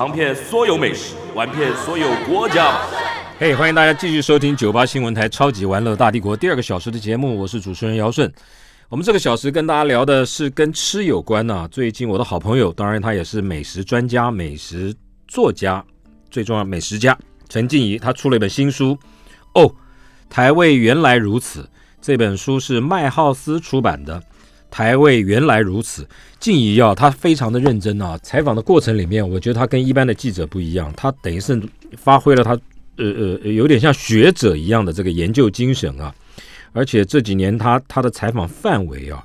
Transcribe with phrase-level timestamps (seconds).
[0.00, 2.80] 尝遍所有美食，玩遍所有国家。
[3.38, 8.32] 嘿，欢迎大家继续收听九八新闻台《超级玩乐大帝国》第二个小时的节目，我是主持人姚顺。
[8.88, 11.68] 我们这个小时跟大家聊的是跟吃有关呢。
[11.70, 14.94] 最近我的好朋友，当然他也是美食专家、美食
[15.28, 15.84] 作家，
[16.30, 17.14] 最重要美食家
[17.50, 18.98] 陈静怡，他出了一本新书
[19.52, 19.70] 哦，
[20.30, 21.68] 台味原来如此。
[22.00, 24.22] 这本书是麦浩斯出版的。
[24.70, 26.06] 台味原来如此，
[26.38, 28.18] 静怡啊，他非常的认真啊。
[28.22, 31.60] 采访的过程里面，我觉得他跟一般的记者不一样，他等于是
[31.96, 32.52] 发挥了他
[32.96, 36.14] 呃呃有点像学者一样的这个研究精神啊。
[36.72, 39.24] 而且这几年他他的采访范围啊，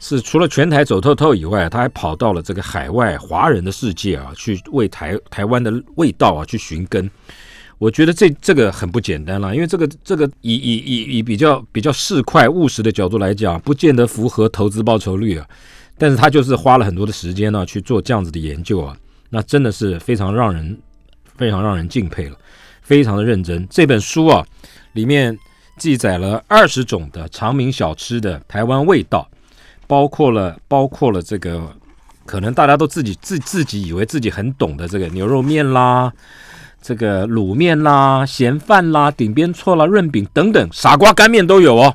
[0.00, 7.08] 是除了全台走透透以外，他还跑到了这个海外华人的世界啊，去为台台湾的味道啊去寻根。
[7.78, 15.46] 我觉得这这个很不简单了，因为这个这个以以以以比较比较市侩务实的角度来讲，不见得符合投资报酬率啊。
[15.96, 18.96] 但是他就是花了很多的时间呢去做这样子的研究啊，
[19.30, 20.78] 那真的是非常让人
[21.36, 22.36] 非常让人敬佩了，
[22.82, 23.66] 非常的认真。
[23.70, 24.44] 这本书啊
[24.92, 25.36] 里面
[25.76, 29.28] 记载了二十种的长明小吃的台湾味道，
[29.86, 31.72] 包括了包括了这个
[32.26, 36.12] 可能大家都自己自自己以为自己很懂的这个牛肉面啦。
[36.80, 41.94] 这个卤面啦、咸饭啦、顶边错啦、润饼等等，傻瓜干面都有哦。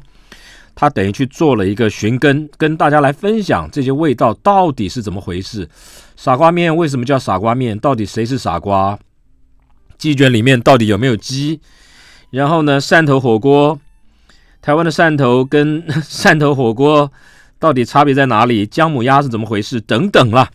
[0.76, 5.70] 他等于去做了一个寻根，跟大家来分享这些味道到底是怎么回事。
[6.16, 7.78] 傻瓜面为什么叫傻瓜面？
[7.78, 8.98] 到底谁是傻瓜？
[9.98, 11.62] 鸡卷里面到底有没有鸡？
[12.32, 13.80] 然后呢，汕头火锅，
[14.62, 17.12] 台湾的汕头跟 汕头火锅
[17.60, 18.66] 到底差别在哪里？
[18.66, 19.80] 姜母鸭是怎么回事？
[19.80, 20.50] 等等啦。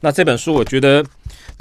[0.00, 1.04] 那这本书我觉得。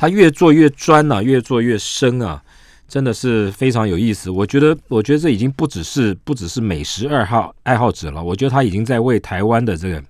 [0.03, 2.43] 他越做越专呐，越做越深啊，
[2.89, 4.29] 真的是非常有意思。
[4.29, 10.03] 我觉得，我觉得这已经不只是不只是美食二号爱好者了，我觉得他已经在为台湾的这个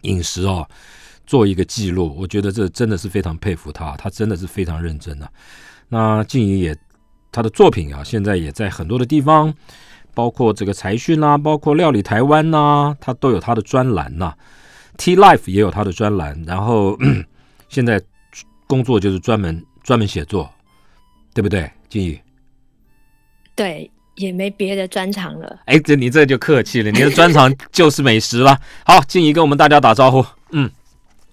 [0.00, 0.66] 饮食哦
[1.26, 2.16] 做一个记录。
[2.18, 5.30] 我觉得这真的是非常佩服他，他真的是非常认真的。
[5.90, 6.74] 那静怡也
[7.30, 9.52] 他的作品啊，现在也在很多的地方，
[10.14, 14.32] 包括这个财讯啊，包括料理台湾呐，他都有他的专栏呐。
[14.96, 16.96] T Life 也有他的专栏，然后
[17.68, 18.02] 现在。
[18.66, 20.52] 工作就是专门专门写作，
[21.34, 22.18] 对不对，静怡？
[23.54, 25.60] 对，也没别的专长了。
[25.66, 28.60] 哎，这你这就客气了，你的专长就是美食了。
[28.84, 30.24] 好，静怡跟我们大家打招呼。
[30.50, 30.70] 嗯，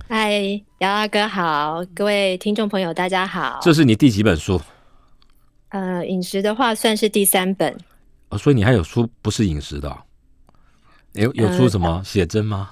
[0.08, 0.32] 嗨，
[0.80, 3.60] 姚大哥好，各位听众朋友大家好。
[3.62, 4.62] 这是你第几本书？
[5.70, 7.76] 呃，饮食的话算是第三本。
[8.30, 9.98] 哦，所以你还有书不是饮食的？
[11.14, 12.70] 有有出什么写真吗？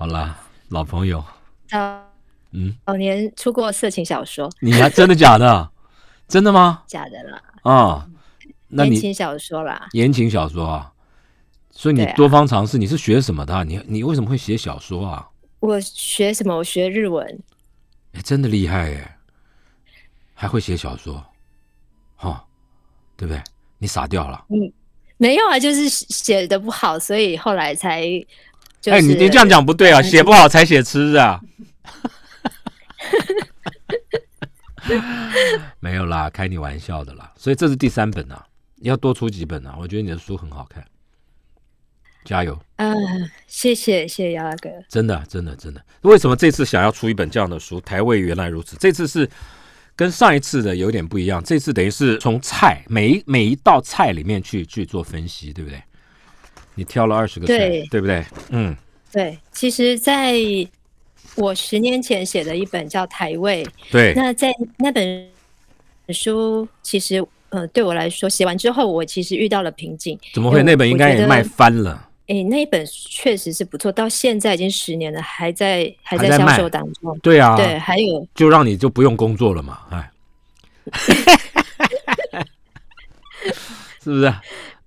[0.00, 0.34] 好啦，
[0.70, 1.22] 老朋友。
[2.52, 4.50] 嗯，早年出过色情小说。
[4.58, 5.70] 你还真的假的？
[6.26, 6.82] 真的吗？
[6.86, 7.42] 假的啦。
[7.64, 8.08] 啊，
[8.70, 9.90] 言情小说啦。
[9.92, 10.90] 言情小说啊，
[11.70, 12.78] 所以你多方尝试。
[12.78, 13.62] 你是学什么的？
[13.64, 15.28] 你你为什么会写小说啊？
[15.58, 16.56] 我学什么？
[16.56, 17.38] 我学日文。
[18.14, 19.06] 哎，真的厉害耶！
[20.32, 21.22] 还会写小说，
[22.16, 22.42] 哈，
[23.18, 23.42] 对不对？
[23.76, 24.46] 你傻掉了。
[24.48, 24.72] 嗯，
[25.18, 28.10] 没有啊，就是写的不好，所以后来才。
[28.86, 31.40] 哎，你你这样讲不对啊，写不好才写吃啊。
[35.80, 37.32] 没有啦，开你玩笑的啦。
[37.36, 38.46] 所以这是第三本啊，
[38.80, 39.76] 要多出几本啊。
[39.78, 40.84] 我觉得你的书很好看，
[42.24, 42.58] 加油。
[42.76, 42.96] 嗯，
[43.46, 44.70] 谢谢谢谢姚大哥。
[44.88, 47.80] 真的真的真的，为什么这次想要出一本这样的书？
[47.82, 48.76] 台味原来如此。
[48.80, 49.28] 这次是
[49.94, 55.82] 跟上一次的有点不一样，这次等于是从菜每一每一道菜里面去去做分析，对不对？
[56.80, 58.24] 你挑了二十个菜，对不对？
[58.48, 58.74] 嗯，
[59.12, 59.36] 对。
[59.52, 60.34] 其实，在
[61.36, 64.14] 我十年前写的一本叫《台位》，对。
[64.14, 65.28] 那在那本
[66.08, 70.18] 书，其实，呃，对我来说，写完之后，我其实遇到了瓶颈。
[70.32, 70.62] 怎么会？
[70.62, 72.08] 那本应该也卖翻了。
[72.28, 77.18] 哎，那一本确实是不错，到现在已经十年了，还在还在销售当中。
[77.18, 80.10] 对啊，对，还有就让你就不用工作了嘛，哎，
[84.02, 84.32] 是不是？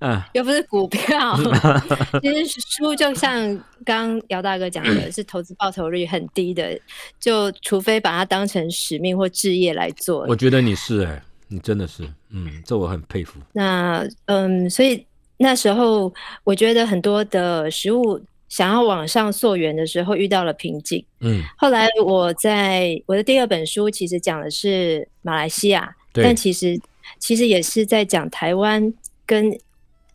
[0.05, 1.37] 嗯，又不是股票，
[2.21, 6.77] 其实书就像刚姚大哥讲的，是投资报酬率很低的，
[7.21, 10.25] 就除非把它当成使命或置业来做。
[10.27, 13.39] 我觉得你是哎，你真的是，嗯，这我很佩服。
[13.53, 15.05] 那嗯，所以
[15.37, 16.13] 那时候
[16.43, 21.01] 我觉得很多的食物想要往上溯源的时候遇到了瓶颈。
[21.21, 26.77] 嗯，后来我在我的第二本书其实讲的是马来西亚，但其实
[27.19, 28.93] 其实也是在讲台湾
[29.25, 29.57] 跟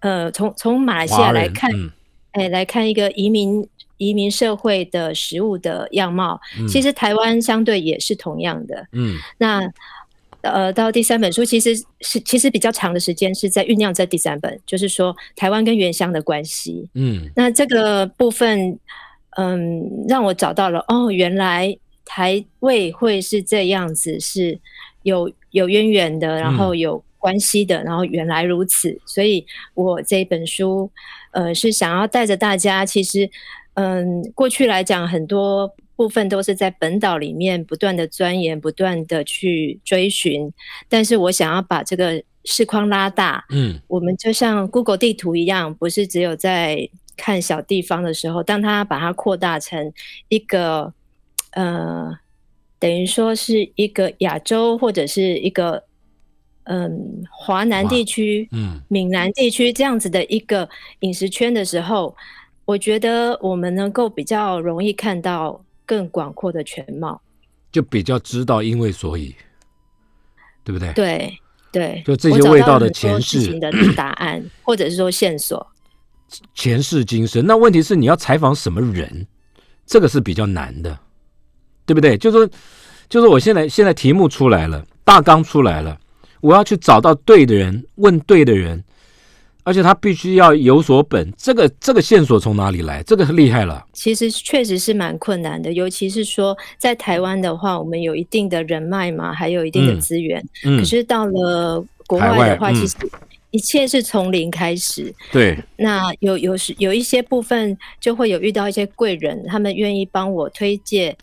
[0.01, 1.91] 呃从从马来西亚来看，嗯
[2.33, 3.67] 哎、来看一个移民
[3.97, 6.41] 移民社会的食物的样貌。
[6.59, 8.87] 嗯其实台湾相对也是同样的。
[8.93, 9.69] 嗯那
[10.43, 16.89] 呃，到第三本书其实是其实比较长的时间是在酝酿这第三本，就是说台湾跟原乡的关系。
[16.95, 18.79] 嗯那这个部分，
[19.37, 24.57] 嗯，让我找到了哦，原来台味会是这样子，是
[25.03, 28.99] 有有渊源的，然后有关系的，然后原来如此。
[29.05, 29.45] 所以
[29.75, 30.91] 我这一本书，
[31.33, 33.29] 呃，是想要带着大家，其实，
[33.75, 40.53] 嗯，过去来讲，很多部分都是在本岛里面不断的钻研，不断的去追寻，
[40.89, 49.93] 但是我想要把这个视框拉大，嗯我们就像 Google 地图一样，不是只有在看小地方的时候，当它把它扩大成
[50.29, 50.95] 一个
[51.51, 52.17] 呃，
[52.79, 55.83] 等于说是一个亚洲或者是一个
[56.69, 60.69] 嗯华南地区、嗯闽南地区这样子的一个
[61.01, 62.15] 饮食圈的时候，
[62.65, 67.21] 我觉得我们能够比较容易看到更广阔的全貌。
[67.73, 69.35] 就比较知道因为所以，
[70.65, 70.93] 对不对？
[70.95, 71.39] 对
[71.71, 75.67] 对，就这些味道的前世情的答案， 或者是说线索。
[76.55, 77.47] 前世今生。
[77.47, 79.27] 那问题是你要采访什么人，
[79.87, 80.99] 这个是比较难的，
[81.85, 82.17] 对不对？
[82.17, 82.47] 就说，
[83.09, 85.99] 就说我现在现在题目出来了，大纲出来了，
[86.41, 88.83] 我要去找到对的人，问对的人，
[89.65, 91.33] 而且他必须要有所本。
[91.37, 93.03] 这个这个线索从哪里来？
[93.03, 93.85] 这个厉害了。
[93.93, 100.45] 其实确实是蛮困难的，尤其是说在台湾的话，我们有一定的人脉嘛，还有一定的嗯资源。
[100.65, 102.97] 嗯可，是到了国外外的话，嗯其实
[103.51, 105.13] 一切是从零开始。
[105.33, 111.17] 对，那有有时有一些部分就会有遇到一些贵人，他们愿意帮我推荐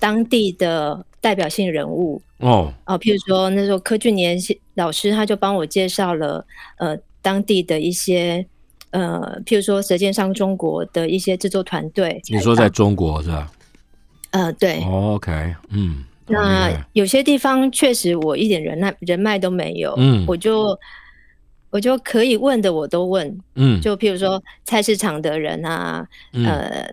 [0.00, 2.20] 当地的代表性人物。
[2.38, 4.36] 哦，哦，譬如说那时候柯俊年
[4.74, 6.44] 老师他就帮我介绍了
[6.78, 8.44] 呃当地的一些。
[8.92, 13.48] 呃，譬如说《舌尖上中国》的一些制作团队，你说在中国是吧、
[14.32, 20.24] 呃，对，哦、？OK，嗯，那有些地方确实我一点人脉人脉都没有，嗯。
[20.26, 20.76] 我就
[21.70, 23.80] 我就可以问的我都问，嗯。
[23.80, 26.44] 就譬如说菜市场的人啊，嗯。
[26.46, 26.90] 呃，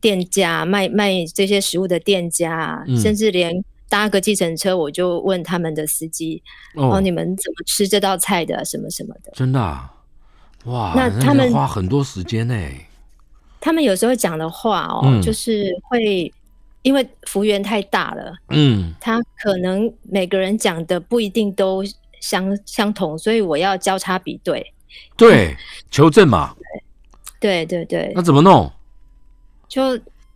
[0.00, 6.42] 店家卖卖这些食物的店家甚至连搭个计程车，我就问他们的司机，
[6.74, 9.30] 哦，哦，你们怎么吃这道菜的，什么什么的。
[9.34, 9.92] 真的、啊，
[10.64, 12.54] 哇，那他们花很多时间呢。
[13.60, 16.32] 他们有时候讲的话哦，嗯就是会
[16.82, 21.84] 因为幅员太大了，嗯他可能每个人讲的不一定都
[22.20, 24.72] 相相同，所以我要交叉比对。
[25.16, 25.54] 对，
[25.90, 26.54] 求证嘛，
[27.38, 28.70] 对对对那，怎么弄？
[29.68, 29.82] 就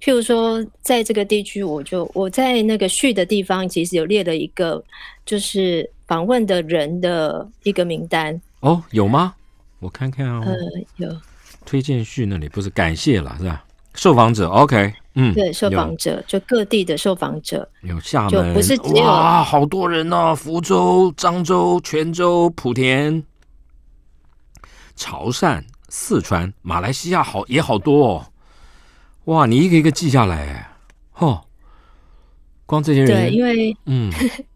[0.00, 4.82] 譬如说，在这个地区，我就我在那个序的地方，其实有列了一个，
[5.26, 8.40] 就是访问的人的一个名单。
[8.60, 9.34] 哦，有吗？
[9.78, 10.54] 我看看哦，呃，
[10.96, 11.16] 有
[11.64, 13.64] 推荐序那里不是感谢了是吧？
[13.94, 17.68] 受访者，OK，嗯，对受有访者，就各地的受访者。
[17.82, 23.22] 有厦就门，不是只有哇，好多人哦，福州、漳州、泉州、莆田、
[24.96, 28.26] 潮汕、四川、马来西亚好也好多哦。
[29.30, 30.72] 哇，你一个一个记下来，哎，
[31.12, 31.40] 吼，
[32.66, 34.10] 光这些人，对，因为嗯，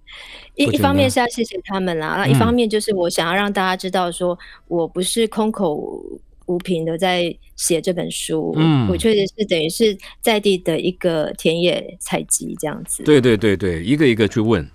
[0.56, 6.03] 一一方面是要谢谢他们啦，那、一嗯方面就是我想要让大家知道，说我不是空口
[6.46, 8.89] 无凭的在写这本书，嗯。
[8.89, 13.05] 我确实是等于是在地的一个田野采集这样子。
[13.05, 14.69] 对对对对，一个一个去问，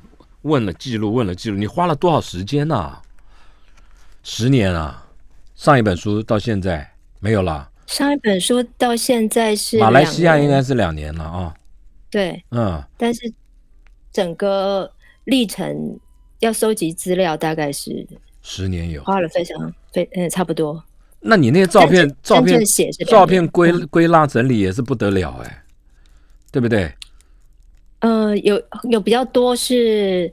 [0.44, 3.02] 问了记录，问了记录，你花了多少时间呐、
[4.24, 5.06] 十年啊，
[5.56, 7.70] 上一本书到现在没有啦。
[7.90, 11.54] 上一本书到现在是马来西亚应该是两年了啊，
[12.12, 13.34] 对，嗯，但是
[14.14, 14.90] 整个
[15.24, 16.00] 历程
[16.38, 18.06] 要收集资料，大概是
[18.44, 19.04] 十年有。
[19.04, 20.82] 花了非常非嗯差不多。
[21.20, 25.64] 那你那些照片照片写照片归归纳整理也是不得了哎，
[26.52, 26.94] 对不对？
[28.02, 30.32] 呃，有有比较多是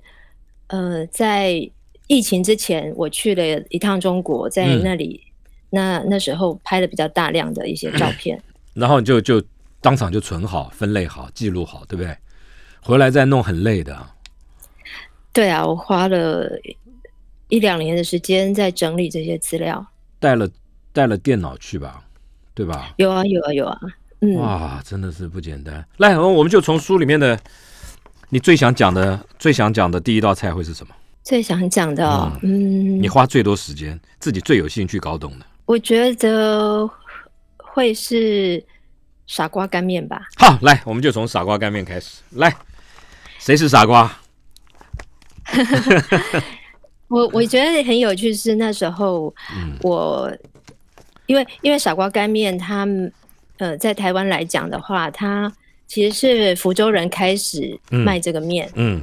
[0.67, 1.53] 呃，在
[2.07, 4.83] 疫情之前，我去了一趟中国，在嗯。
[4.85, 5.21] 那里、
[5.77, 8.43] 那那时候拍的比较大量的一些照片。
[8.73, 9.43] 然后就就
[9.83, 12.17] 当场就存好、分类好、记录好，对不对？
[12.81, 14.11] 回来再弄很累的啊。
[15.33, 16.51] 对啊，我花了
[17.49, 19.87] 一两年的时间在整理这些资料。
[20.19, 20.49] 带了
[20.93, 22.03] 带了电脑去吧，
[22.55, 22.95] 对吧？
[22.97, 23.79] 有啊，有啊，有啊。
[24.21, 25.87] 嗯，哇，真的是不简单。
[25.99, 27.39] 来，我们就从书里面的
[28.31, 30.95] 你最想讲的、最想讲的第一道菜会是什么？
[31.23, 35.47] 最想讲的、哦，嗯，你花最多时间、自己最有兴趣搞懂的。
[35.67, 36.89] 我觉得
[37.57, 38.65] 会是
[39.27, 40.23] 傻瓜干面吧。
[40.37, 42.23] 好，来，我们就从傻瓜干面开始。
[42.31, 42.55] 来，
[43.39, 44.21] 谁是傻瓜？
[47.09, 50.33] 我我觉得很有趣是那时候嗯我，
[51.27, 52.87] 因为因为傻瓜干面，它
[53.59, 55.53] 呃在台湾来讲的话，它
[55.87, 59.01] 其实是福州人开始嗯卖这个面，嗯，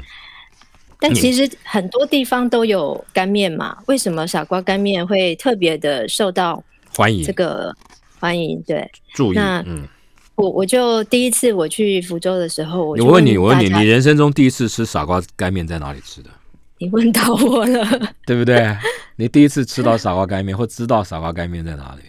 [1.04, 6.64] 但其实很多地方都有干面嘛，为什么傻瓜干面会特别的受到
[6.96, 7.76] 欢迎这个
[8.22, 8.64] 欢迎？
[8.66, 9.36] 对注意。
[9.36, 9.86] 那嗯，
[10.36, 16.30] 我我就第一次我去福州的时候，我就我问你，我问你，你人生中第一次吃傻瓜干面在哪里吃的？
[16.78, 17.86] 你问到我了，
[18.26, 18.74] 对不对？
[19.18, 22.04] 你第一次吃到傻瓜干面，或知道傻瓜干面在哪里？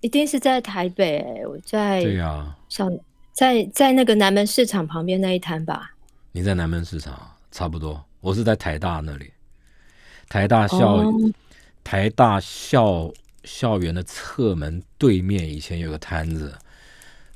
[0.00, 2.88] 一定是在台北、我在对呀、像
[3.32, 5.90] 在在那个南门市场旁边那一摊吧。
[6.32, 9.30] 你在南门市场差不多，我是在台大那里，
[10.28, 11.12] 台大校、哦。
[11.84, 13.12] 台大校
[13.42, 16.54] 校园的侧门对面，以前有个摊子，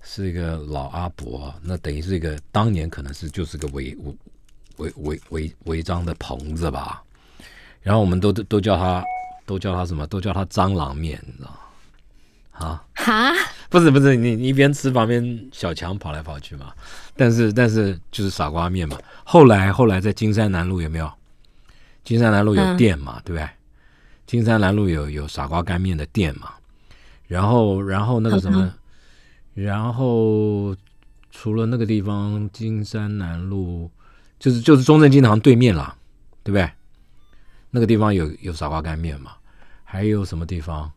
[0.01, 3.97] 是一个老阿伯，那等于是一个当年可能是就是个违
[4.77, 7.03] 违违违违章的棚子吧，
[7.83, 9.05] 然后我们都都都叫他
[9.45, 10.07] 都叫他什么？
[10.07, 11.59] 都叫他蟑螂面，你知道吗？
[12.53, 13.35] 啊，哈，
[13.69, 16.73] 不是不是，你你一边吃旁边小强跑来跑去嘛，
[17.17, 18.99] 但是但是就是傻瓜面嘛。
[19.25, 21.11] 后来后来在金山南路有没有？
[22.05, 23.49] 金山南路有嗯店嘛，对不对？
[24.27, 26.51] 金山南路有有傻瓜干面的店嘛，
[27.27, 28.73] 然后然后那个什么，
[29.55, 30.75] 然后
[31.31, 33.91] 除了那个地方，金山南路
[34.39, 35.97] 就是就是中正金堂对面啦，
[36.45, 36.71] 对不对？
[37.71, 39.33] 那个地方有有傻瓜干面嘛，
[39.83, 40.91] 还有什么地方？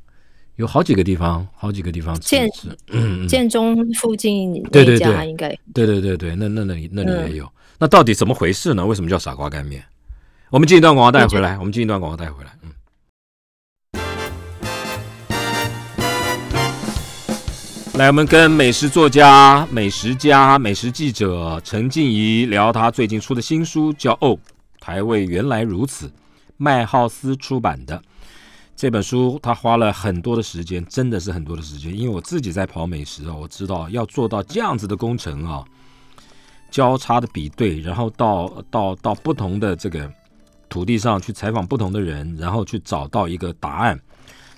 [0.59, 7.49] 有好几个地方，好几个地方吃建吃，嗯嗯，建中附近对对对应该对对对对，那那那里那里嗯也有。
[7.79, 8.85] 那到底怎么回事呢？
[8.85, 9.81] 为什么叫傻瓜干面？
[10.49, 12.51] 我们进一段广告带回来，我们进一段广告带回来。
[12.61, 12.71] 嗯。
[17.93, 24.37] 来，我们跟美食作家、美食家、美食记者陈静怡聊她最近出的新书，叫《哦，
[24.81, 26.07] 台味原来如此》，
[26.57, 28.03] 麦浩斯出版的。
[28.79, 31.93] 这本书他花了很多的时间，真的是很多的时间。
[31.93, 35.65] 因为我自己在跑美食啊，我知道要做到这样子的工程啊，
[36.71, 40.09] 交叉的比对，然后到到到不同的这个
[40.69, 43.99] 土地上去采访不同的人，然后去找到一个答案，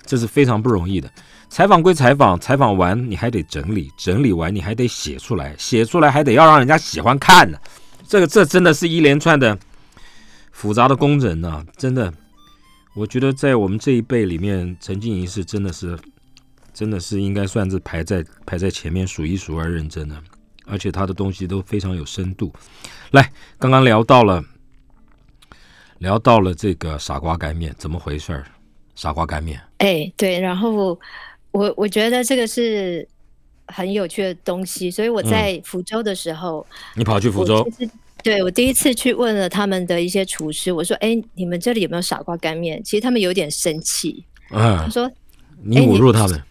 [0.06, 1.10] 这是非常不容易的。
[1.48, 7.58] 采访归采访，采访完你还得整理，整理完你还得写出来，写出来还得要让人家喜欢看呢。
[8.06, 9.58] 这个这真的是一连串的
[10.52, 12.14] 复杂的工程呢、真的。
[12.94, 15.98] 我觉得在我们这一辈里面，陈静怡是真的是，
[16.74, 20.16] 真的是应该算是排在排在前面数一数二认真的，
[20.66, 22.52] 而且他的东西都非常有深度。
[23.12, 24.44] 来，刚刚聊到了，
[25.98, 28.44] 聊到了这个傻瓜干面怎么回事儿？
[28.94, 30.98] 傻瓜干面，哎、对，然后
[31.50, 33.08] 我我觉得这个是
[33.68, 37.66] 很有趣的东西，所以我在福州的时候，你跑去嗯福州
[38.22, 45.10] 对我第一次去问了他们的一些厨师，我说：“哎、你们这里有没有傻瓜干面？”其实他们有点生气，他嗯，说
[45.62, 46.42] 你侮辱他们，：“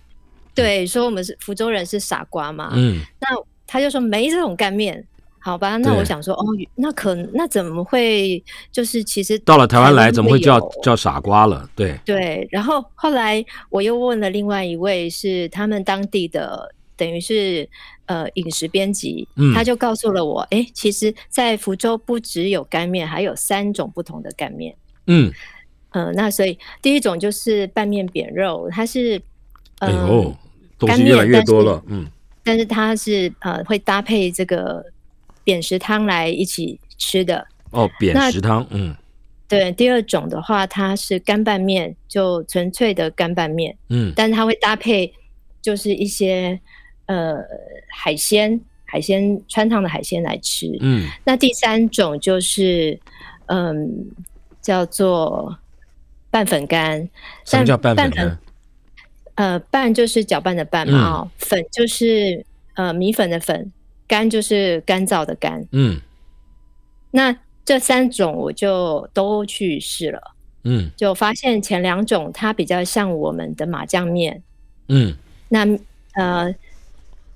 [0.53, 2.71] 对，说我们是福州人是傻瓜嘛。
[2.75, 3.27] 嗯，那
[3.65, 5.05] 他就说没这种干面。
[5.43, 8.43] 好吧，那我想说，哦，那可那怎么会？
[8.71, 11.67] 就是其实到了台湾来怎么会叫叫傻瓜了？
[11.75, 17.67] 对，对，然后后来我又问了另外一位是他们当地的，等于是
[18.05, 24.75] 呃饮食编辑，嗯他就告诉了我，哎，其实，在福州不只有干面，还有三种不同的干面。
[25.07, 25.33] 嗯，
[25.93, 29.19] 嗯、那所以第一种就是拌面扁肉，它是，
[29.79, 30.35] 哎呃、呦，
[30.77, 32.05] 东干西越来越多了，嗯
[32.43, 34.85] 但是它是呃会搭配这个
[35.43, 37.43] 扁食汤来一起吃的。
[37.71, 38.95] 哦，扁食汤，嗯
[39.47, 43.75] 对，第二种的话，它是干拌面，就纯粹的干拌面。
[43.89, 45.11] 嗯但是它会搭配
[45.61, 46.59] 就是一些
[47.11, 47.43] 呃
[47.89, 50.67] 海鲜，海鲜川烫的海鲜来吃。
[50.79, 52.97] 嗯那第三种就是
[53.47, 54.05] 嗯
[54.61, 55.57] 叫做
[56.29, 57.09] 拌粉干，
[57.45, 58.37] 什么叫拌粉？
[59.35, 63.71] 呃拌就是搅拌的拌嘛粉就是呃米粉的粉，
[64.07, 65.65] 干就是干燥的干。
[65.71, 65.99] 嗯
[67.11, 70.21] 那这三种我就都去试了。
[70.63, 74.43] 嗯就发现前两种它比较像我们的麻酱面，
[74.89, 75.15] 嗯
[75.49, 75.65] 那
[76.13, 76.53] 呃，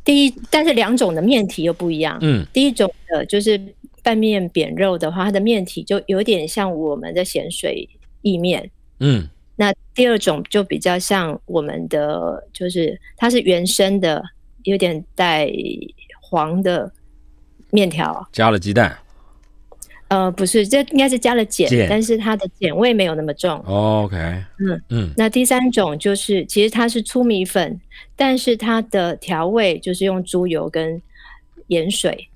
[0.05, 2.17] 第一，但是两种的面体又不一样。
[2.21, 3.59] 嗯第一种的就是
[4.03, 7.89] 拌面扁肉的话，它的面体就有点像我们的咸水
[8.21, 8.69] 意面。
[8.99, 14.23] 嗯那第二种就比较像我们的，就是它是原生的，
[14.63, 15.49] 有点带
[16.21, 16.91] 黄的
[17.71, 18.27] 面条。
[18.31, 18.97] 加了鸡蛋，
[20.07, 23.51] 呃，不是，这应该是加了碱，但是它的碱味没有那么重。
[23.65, 24.15] 哦 OK，
[24.59, 27.79] 嗯嗯那第三种就是，其实它是粗米粉，
[28.15, 31.01] 但是它的调味就是用猪油跟
[31.67, 32.29] 盐水，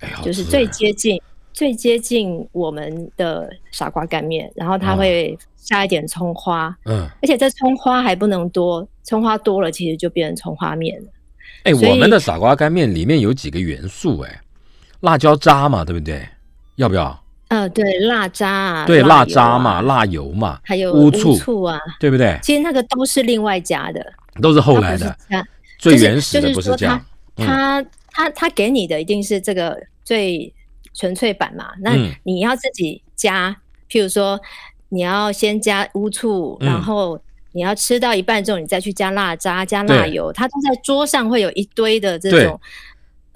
[0.00, 1.18] 哎，就是最接近
[1.54, 4.52] 最接近我们的傻瓜干面。
[4.54, 11.08] 然后它哦会加一点葱花，嗯，而且这葱花还不能多，葱花多了其实就变成葱花面了。
[11.64, 14.40] 哎，我们的傻瓜干面里面有几个元素，哎，
[15.00, 16.22] 辣椒渣嘛，对不对？
[16.78, 17.24] 要不要？
[17.48, 22.38] 呃，对，辣渣啊，对，辣渣啊嘛，，辣油嘛，还有乌醋醋啊，对不对？
[22.42, 24.04] 其实那个都是另外加的，
[24.40, 25.16] 都是后来的，
[25.78, 26.98] 最原始的不是这样。
[27.36, 30.52] 嗯他他他给你的一定是这个最
[30.92, 31.70] 纯粹版嘛？
[31.80, 33.56] 那嗯你要自己加，
[33.88, 34.38] 譬如说
[34.88, 37.18] 你要先加乌醋，嗯然后
[37.52, 42.60] 你要吃到一半之后，你再去加辣渣、加辣油，它都在桌上会有一堆的这种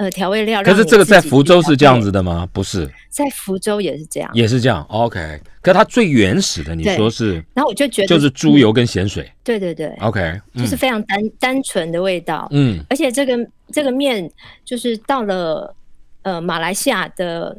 [0.03, 0.63] 呃调味料。
[0.65, 2.49] 可是这个在福州是这样子的吗？
[2.53, 4.29] 不是，在福州也是这样。
[4.35, 4.85] 也是这样。
[4.89, 9.31] OK，可它最原始的，你说是然后我就觉得就是猪油跟咸水。
[9.45, 12.49] 对对对，OK，就是非常单单纯的味道。
[12.51, 13.39] 嗯而且这个
[13.71, 14.29] 这个面
[14.65, 15.73] 就是到了
[16.23, 17.57] 呃马来西亚的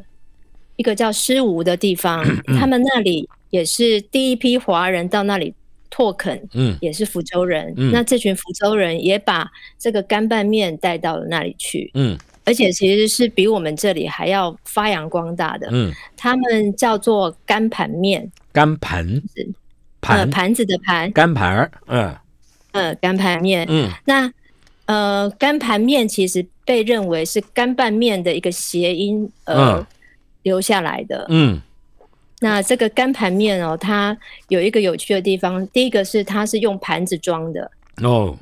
[0.76, 5.54] 一个叫狮吴的地方， 嗯他们那里也是第一批华人到那里
[5.90, 7.72] 拓垦，嗯也是福州人。
[7.76, 9.48] 嗯那这群福州人也把
[9.78, 15.68] 这个干拌面带到了那里去，嗯而且其实是比我们这里还要发扬光大的。
[15.72, 19.44] 嗯，他们叫做干盘面，干盘呃，
[20.00, 22.14] 盘盘子的盘，干盘儿，嗯
[22.72, 23.66] 呃，干盘面。
[23.70, 24.30] 嗯那
[24.86, 29.86] 呃，干盘面其实被认为是干拌面的一个谐音，呃，嗯
[30.42, 31.24] 留下来的。
[31.30, 31.60] 嗯
[32.40, 34.14] 那这个干盘面哦，它
[34.48, 37.70] 有一个有趣的地方，第一个是它是用盘子装的，
[38.02, 38.36] 哦，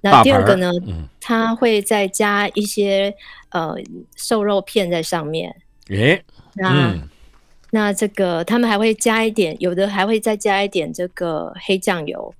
[0.00, 3.14] 那第二个呢，嗯，它会再加一些
[3.50, 3.74] 呃
[4.16, 5.54] 瘦肉片在上面。
[5.88, 6.22] 诶，
[6.54, 7.08] 那、嗯
[7.72, 12.34] 那这个他们还会加一点，有的还会再加一点这个黑酱油，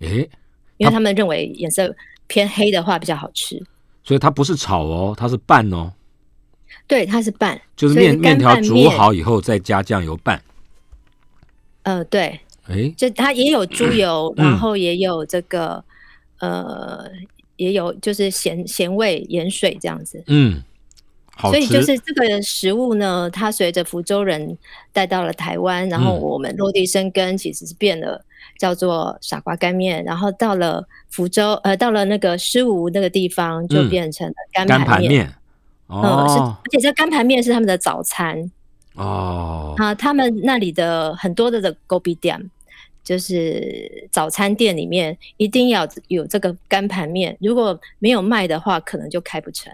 [0.00, 0.28] 诶，
[0.76, 3.62] 因为他们认为颜色偏黑的话比较好吃。
[4.04, 5.90] 所以它不是炒哦，它是拌哦，
[6.86, 10.42] 对，它是拌，就是面面条煮好以后再加酱油拌。
[11.84, 15.82] 呃，对，诶，就它也有猪油，嗯 然后也有这个
[16.40, 17.10] 呃，
[17.56, 20.22] 也有就是咸咸味盐水这样子。
[20.26, 20.62] 嗯，
[21.34, 24.56] 好，所以就是这个食物呢，它随着福州人
[24.92, 28.24] 带到了台湾，然后嗯我们落地生根，其实是变了，
[28.58, 30.04] 叫做傻瓜干面。
[30.04, 35.08] 然后到了福州，呃，到了那个狮吴那个地方，就嗯变成了干干盘面。
[35.08, 35.34] 盘面。
[35.90, 38.50] 嗯，是，哦而且这干盘面是他们的早餐
[38.94, 42.50] 哦，啊，他们那里的很多的的 gobi 店，
[43.08, 49.72] 就是早餐店里面一定要有这个干盘面，如果没有卖的话，可能就开不成。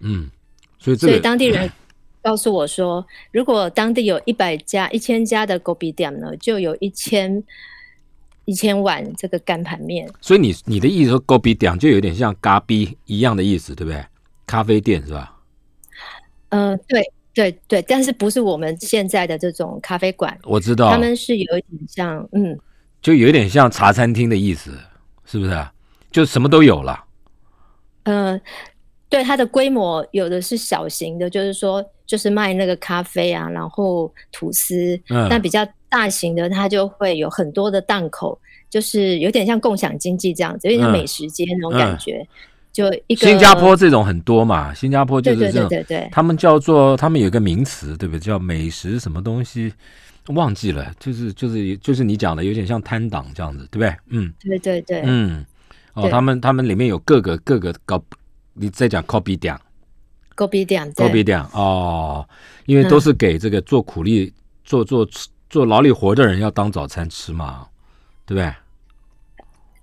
[0.00, 0.30] 嗯，
[0.78, 1.70] 所以这所以当地人
[2.24, 7.44] 告诉我说，如果当地有一百家、一千家的 gobi 店呢，就有一千
[8.46, 10.10] 一千碗这个干盘面。
[10.22, 14.02] 所以你你的意思说狗比点就有点像咖逼一样的意思，对不对？
[14.46, 15.38] 咖啡店是吧？
[16.48, 22.56] 呃，对对对，但是不是我们现在的这种咖啡馆，我知道，他们是有一点像，嗯，
[23.02, 24.72] 就有点像茶餐厅的意思，
[25.24, 25.66] 是不是？
[26.12, 27.04] 就什么都有了。
[28.04, 28.40] 呃，
[29.08, 34.98] 对它的规模有的是小型的，就是说就是卖那个咖啡啊，然后吐司。
[35.08, 38.38] 嗯那比较大型的，它就会有很多的档口，
[38.70, 42.28] 就是有点像共享经济这样子，有点像嗯美食街那种感嗯觉。
[42.74, 46.00] 就一个新加坡这种很多嘛，新加坡就对对是这种，对对。
[46.00, 48.18] 对，他们叫做他们有一个名词，对不对？
[48.18, 49.72] 叫美食什么东西，
[50.26, 53.96] 忘记了，就是就是就是你讲的，有点像摊档这样子，对不对？
[54.08, 54.34] 嗯。
[54.40, 55.46] 对对对，嗯，
[55.92, 58.02] 哦，他们他们里面有各个各个搞，
[58.54, 59.56] 你在讲 copy 点
[60.34, 62.28] 狗比店，copy 对点哦，
[62.66, 64.32] 因为都是给这个做苦力、
[64.64, 65.08] 做做
[65.48, 67.64] 做劳力活的人要当早餐吃嘛，
[68.26, 68.52] 对不对？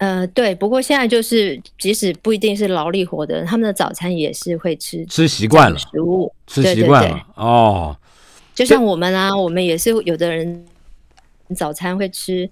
[0.01, 0.55] 呃对。
[0.55, 7.95] 不过现在就是，即使不一定是劳力活的人，他们的早餐也是会吃吃习惯了，食物，吃对对对习惯了哦，
[8.55, 10.65] 就像我们啊，我们也是有的人
[11.55, 12.49] 早餐会吃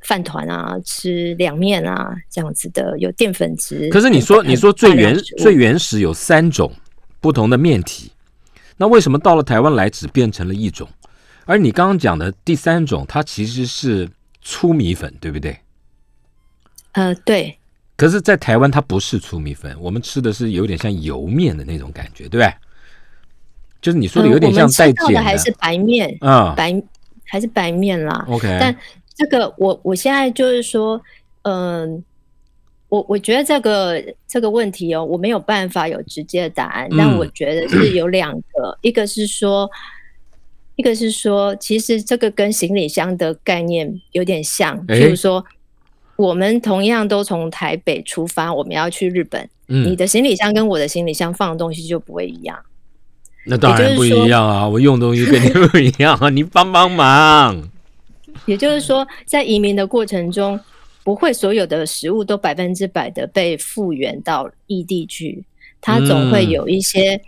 [0.00, 3.88] 饭团啊，吃凉面啊这样子的，有淀粉质。
[3.88, 6.72] 可是你说你说最原最原始有三种
[7.20, 8.10] 不同的面体，
[8.76, 10.88] 那为什么到了台湾来只变成了一种？
[11.44, 14.08] 而你刚刚讲的第三种，它其实是
[14.42, 15.56] 粗米粉，对不对？
[16.92, 17.58] 呃，对。
[17.96, 22.52] 可是，在台湾它不是粗米粉，我们吃的是有点像油面的那种感觉，对不对？
[23.80, 26.82] 就是你说的呃有点像带我们吃到的还是白面，啊、白
[27.24, 28.24] 还是白面啦。
[28.28, 28.76] OK，但
[29.14, 31.00] 这个我我现在就是说，
[31.42, 32.02] 嗯、
[32.88, 39.68] 我我觉得这个这个问题哦，我没有办法有直接的答案，但嗯我觉得是有两个，一个是说，
[40.76, 45.00] 一个是说，其实这个跟行李箱的概念有点像，诶？
[45.00, 45.44] 譬如说，
[46.22, 52.56] 我们同样都从台北出发，我们要去日本，你嗯，的行李箱跟我的行李箱放的东西就不会一样。
[53.44, 57.68] 那当然不一样啊，我用的东西跟你不一样啊， 你帮帮忙。
[58.46, 60.58] 也就是说，在移民的过程中，
[61.02, 65.44] 不会所有的食物都百分之百的被复原到异地去，
[65.80, 67.20] 它总会嗯有一些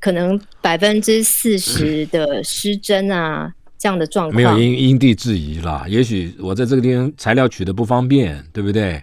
[0.00, 4.36] 可能百分之四十的失真啊这样的状况。
[4.36, 9.02] 没有因因地制宜啦，也许我在这个地方材料取得不方便，对不对？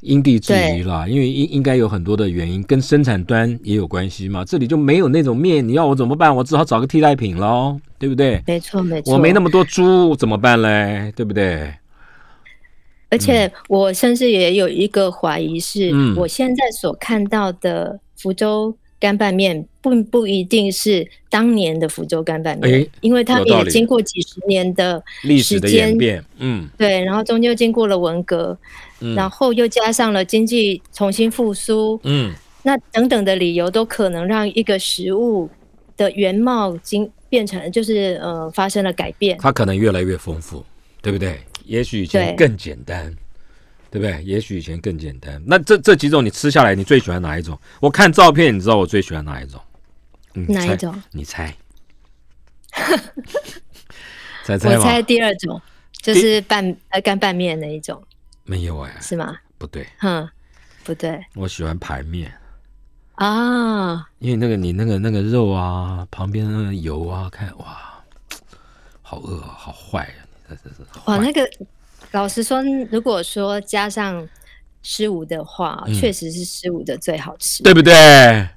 [0.00, 4.44] 因地制宜啦，因为应应该有很多的原因，跟生产端也有关系嘛。
[4.44, 6.34] 这里就没有那种面，你要我怎么办？
[6.34, 8.42] 我只好找个替代品喽，对不对？
[8.44, 9.14] 没错，没错。
[9.14, 11.12] 我没那么多猪，怎么办嘞？
[11.14, 11.72] 对不对？
[13.10, 26.68] 而且我甚至也有一个怀疑是，嗯我现在所看到的福州干拌面，并不一定是当年的福州干拌面，诶因为它也经过几十年的历史的演变，嗯。
[26.78, 28.56] 对，然后中间经过了文革，
[29.00, 29.16] 嗯。
[29.16, 35.50] 然后又加上了经济重新复苏，嗯，那等等的理由都可能让一个食物
[35.96, 39.36] 的原貌经变成就是呃发生了改变。
[39.40, 40.64] 它可能越来越丰富，
[41.02, 41.40] 对不对？
[41.66, 43.12] 也许以前更简单，
[43.92, 44.24] 对不对？
[44.24, 45.40] 也许以前更简单。
[45.46, 47.58] 那这这几种你吃下来，你最喜欢哪一种？
[47.78, 49.60] 我看照片，你知道我最喜欢哪一种？
[50.32, 51.02] 嗯哪一种？
[51.10, 51.54] 你猜？
[54.44, 54.74] 猜猜？
[54.78, 55.60] 我猜第二种
[55.92, 58.02] 就是拌呃干拌面那一种，
[58.44, 59.36] 没有哎，是吗？
[59.58, 60.26] 不对，哼，
[60.84, 62.32] 不对我喜欢排面，
[63.16, 68.02] 啊，因为那个你那个那个肉啊，旁边那个油啊，看哇，
[69.02, 70.24] 好饿啊，好坏啊！
[70.48, 71.48] 你这这是哇，那个
[72.10, 74.28] 老实说，如果说加上
[74.82, 77.62] 十五的话，嗯确实是十五的最好吃。
[77.62, 78.48] 对不对？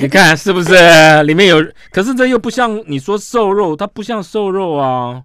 [0.00, 1.22] 你看是不是？
[1.22, 1.56] 里面有，
[1.90, 5.24] 可是这又不像你说瘦肉，它不像瘦肉啊，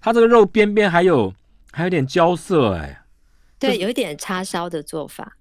[0.00, 1.32] 它这个肉边边还有
[1.70, 3.02] 还有点焦色、哎，
[3.60, 5.36] 对，有一点叉烧的做法，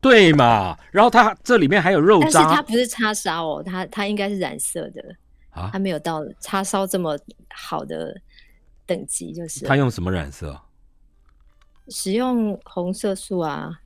[0.00, 0.76] 对嘛？
[0.90, 5.02] 然后它这里面还有肉但是它不是叉烧哦，它它应该是染色的，
[5.50, 8.14] 啊它，没有到叉烧这么好的
[8.84, 10.60] 等级，就是它用什么染色？
[11.88, 13.78] 使用红色素啊。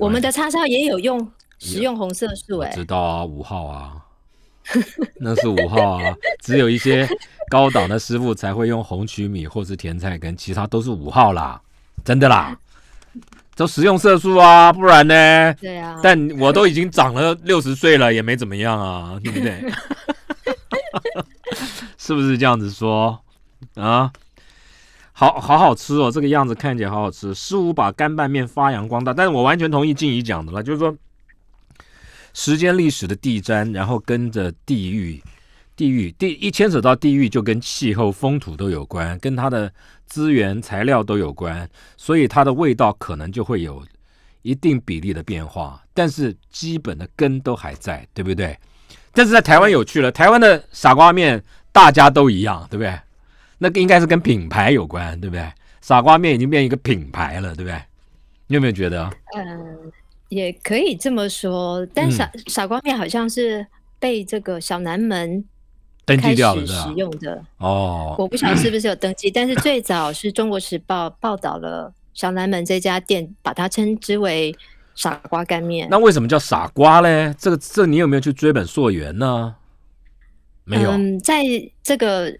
[0.00, 3.96] 我们的叉烧也有用使用红色素、我哎，知道啊，五号啊，
[5.20, 7.08] 那是五号啊，只有一些
[7.48, 11.60] 高档的师傅才会用红曲米或是甜菜根，其他都是五号啦，
[12.02, 12.58] 真的啦，
[13.54, 15.54] 都食用色素啊，不然呢？
[15.60, 19.62] 对啊，但我都已经长了六十岁了，也没怎么样啊，对不对？
[21.98, 23.18] 是不是这样子说？
[23.76, 24.10] 啊？
[25.16, 27.32] 好好好吃哦，这个样子看起来好好吃。
[27.32, 30.92] 师傅把干拌面发扬光大，但是我完全同意静怡讲的了，就是说
[32.32, 35.22] 时间历史的地毡，然后跟着地域，
[35.76, 39.72] 地域地一牵扯到地域，就跟气候、风土都有关，跟它的
[40.04, 43.84] 资源、材料都有关，所以它的味道可能就会有
[44.42, 48.58] 一定比例的变化，但是基本的根都还在，对不对？
[49.12, 52.98] 但是在台湾有趣了，台湾的傻瓜面大家都一样，对不对？
[53.58, 55.46] 那个应该是跟品牌有关，对不对？
[55.80, 57.78] 傻瓜面已经变一个品牌了，对不对？
[58.46, 59.10] 你有没有觉得？
[59.36, 59.92] 嗯，
[60.28, 63.66] 也可以这么说，但嗯傻、傻瓜面好像是
[63.98, 65.44] 被这个小南门
[66.04, 66.94] 登开始记掉了，是使？
[66.94, 74.54] 用的，哦，我不晓得是不是有登记，但是最早是中国时报报道了小南门这家店，把它称之为
[74.94, 75.88] 傻瓜干面。
[75.90, 77.34] 那为什么叫傻瓜嘞？
[77.38, 79.54] 这个这你有没有去追本溯源呢？
[80.64, 81.42] 没有，嗯，在
[81.82, 82.34] 这个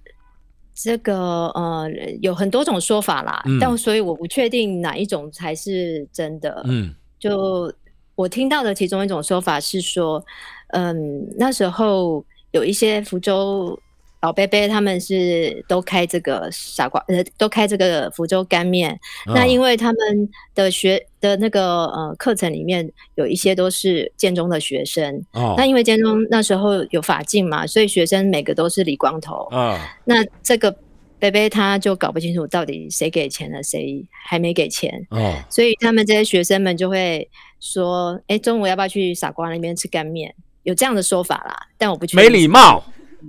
[0.74, 1.88] 这个呃
[2.20, 6.62] 有很多种说法啦，嗯但所以我不确定哪一种才是真的。
[6.66, 7.72] 嗯就
[8.16, 10.24] 我听到的其中一种说法是说，
[10.68, 13.78] 嗯，那时候有一些福州
[14.24, 18.98] 老贝贝他们是都开这个傻瓜，呃，都开这个福州干面。
[19.26, 29.46] 那因为为他们的学的那个呃课程里面有一些都是建中的学生，哦那因为建中那时候有法禁嘛，所以学生每个都是理光头。
[29.50, 30.74] 啊那这个
[31.18, 35.06] 贝贝他就搞不清楚到底谁给钱了，谁还没给钱。
[35.10, 37.28] 哦所以他们这些学生们就会
[37.60, 40.34] 说：“哎，中午要不要去傻瓜那边吃干面？”
[40.64, 42.82] 有这样的说法啦，但我不确定没礼貌，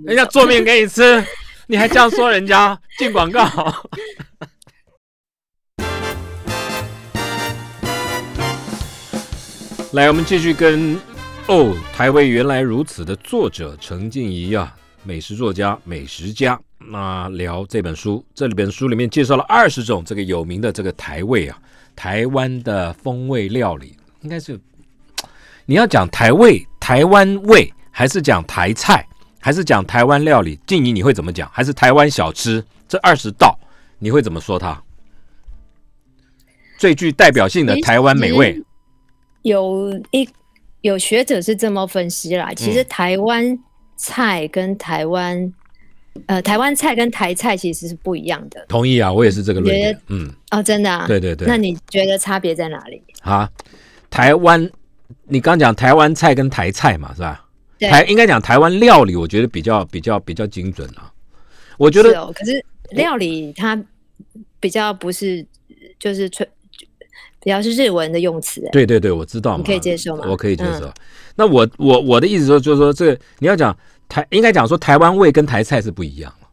[0.04, 1.24] 人家做面给你吃，
[1.66, 3.44] 你还这样说人家进广告。
[9.92, 10.96] 来，我们继续跟
[11.46, 18.24] 哦，台味原来如此的作者陈静怡啊，美食作家、美食家，那聊这本书。
[18.34, 21.58] 这里本书里面介绍了二十种这个有名的这个台味啊，
[21.94, 24.60] 台湾的风味料理，应该是
[25.64, 29.06] 你要讲台味、台湾味，还是讲台菜，
[29.46, 30.58] 还是讲台湾料理？
[30.66, 31.48] 静怡你会怎么讲？
[31.52, 33.56] 还是台湾小吃这二十道
[34.00, 34.82] 你会怎么说它？
[36.76, 38.60] 最具代表性的台湾美味，
[39.42, 40.28] 有一
[40.80, 42.52] 有学者是这么分析啦。
[42.56, 43.56] 其实嗯台湾
[43.96, 45.54] 菜跟台湾
[46.26, 49.96] 呃台湾菜跟台菜其实是不一样的同意啊，我也是这个论点。
[50.08, 51.06] 嗯，哦，真的啊。
[51.06, 51.46] 对对对。
[51.46, 53.00] 那你觉得差别在哪里？
[53.22, 53.48] 啊，
[54.10, 54.68] 台湾，
[55.28, 57.45] 你刚讲台湾菜跟台菜嘛，是吧？
[57.78, 61.12] 对台应该讲台湾料理，我觉得比较比较比较精准啊。
[61.78, 63.78] 我觉得是哦，可是料理它
[64.58, 65.44] 比较不是
[65.98, 66.48] 就是纯
[67.40, 70.92] 比较是日文的用词，哎对对对，我知道嘛，你可以接受吗我可以接受。
[71.34, 73.76] 那我我我的意思说，就是说这个你要讲
[74.08, 76.48] 台，应该讲说台湾味跟台菜是不一样嘛，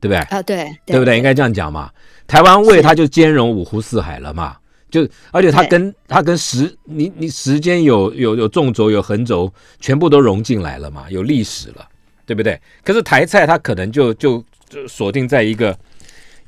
[0.00, 0.16] 对不对？
[0.16, 1.16] 啊，对对不对？
[1.18, 1.90] 应该这样讲嘛。
[2.26, 4.56] 台湾味它就兼容五湖四海了嘛，
[4.90, 11.88] 就而且它跟它跟时你你时间有有有纵轴有横轴，全部都融进来了嘛，有历史了，
[12.26, 12.60] 对不对？
[12.84, 15.78] 可是台菜它可能就就就锁定在一个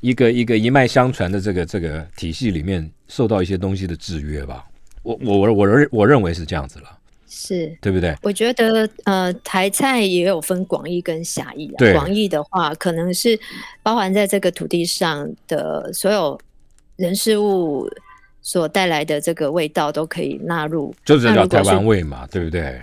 [0.01, 4.65] 一个一个一脉相传的这个这个体系里面，受到一些东西的制约吧。
[5.01, 6.85] 我我我我认我认为是这样子了，
[7.27, 7.75] 是。
[7.81, 8.15] 对不对？
[8.21, 11.77] 我觉得呃，台菜也有分广义跟狭义啊。
[11.77, 13.37] 对广义的话，可能是
[13.81, 16.39] 包含在这个土地上的所有
[16.95, 17.89] 人事物
[18.43, 20.93] 所带来的这个味道都可以纳入。
[21.03, 22.79] 就是叫台湾味嘛，对不对？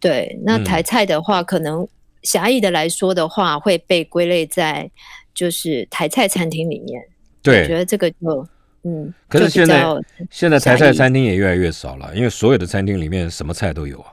[0.00, 1.86] 对，那嗯台菜的话，可能
[2.22, 4.90] 狭义的来说的话，会被归类在
[5.34, 7.02] 就是台菜餐厅里面。
[7.42, 7.76] 对我觉。
[7.76, 8.48] 得这个就
[8.84, 9.84] 嗯，可是现在
[10.30, 14.12] 现在台菜餐厅也越来越少了，因为所有的餐厅里面什么菜都有啊，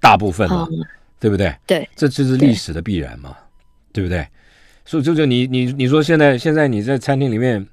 [0.00, 0.78] 大部分啊，嗯
[1.18, 1.54] 对不对？
[1.66, 3.34] 对这就是历史的必然嘛，
[3.92, 4.26] 对不对？
[4.84, 7.66] 所以就就你你你说现在现在你在餐厅里面，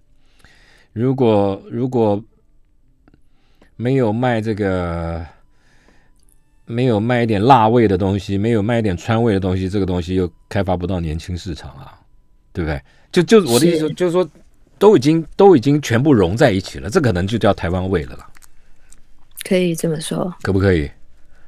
[0.93, 2.23] 如果如果
[3.82, 5.26] 没有卖这个，
[6.65, 12.00] 没有卖一点辣味的东西，没有卖一点川味的东西，这个东西又开发不到年轻市场啊，
[12.54, 12.80] 对不对？
[13.12, 14.30] 就就我的意思就是说，
[14.78, 18.30] 都已经都已经全部融在一起了，这可能就叫台湾味了啦，
[19.44, 20.32] 可以这么说。
[20.44, 20.88] 可不可以？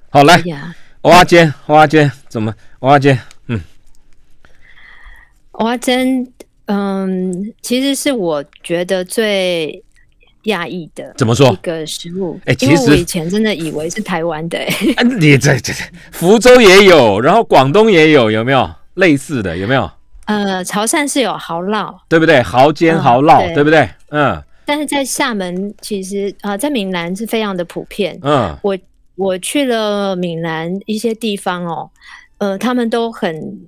[0.09, 2.51] 好，来哎呀，蚵仔煎，蚵仔煎怎么？
[2.79, 3.61] 蚵仔煎，嗯，
[5.51, 6.27] 蚵仔煎，
[6.65, 9.83] 嗯，其实是我觉得最
[10.43, 11.51] 讶异的怎么说？
[11.51, 12.39] 一个食物。
[12.45, 14.65] 哎其实我以前真的以为是台湾的、哎
[14.97, 19.57] 啊，你这这这福州也有，然后广东也有，有没有类似的？
[19.57, 19.89] 有没有？
[20.25, 22.41] 呃，潮汕是有蚝烙，对不对？
[22.41, 23.89] 蚝煎、嗯蚝烙，对对不对？
[24.09, 28.17] 嗯但是在厦门其实啊、呃在闽南是非常的普遍。
[28.21, 28.77] 嗯，我
[29.15, 31.89] 我去了闽南一些地方哦，
[32.37, 33.59] 呃，他们都很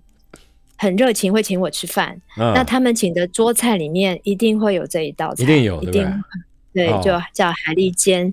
[0.77, 2.17] 很热情，会请我吃饭。
[2.38, 6.09] 嗯那他们请的桌菜里面一定会有这一道菜，一定有一对不
[6.75, 8.31] 对，哦就叫海蛎煎。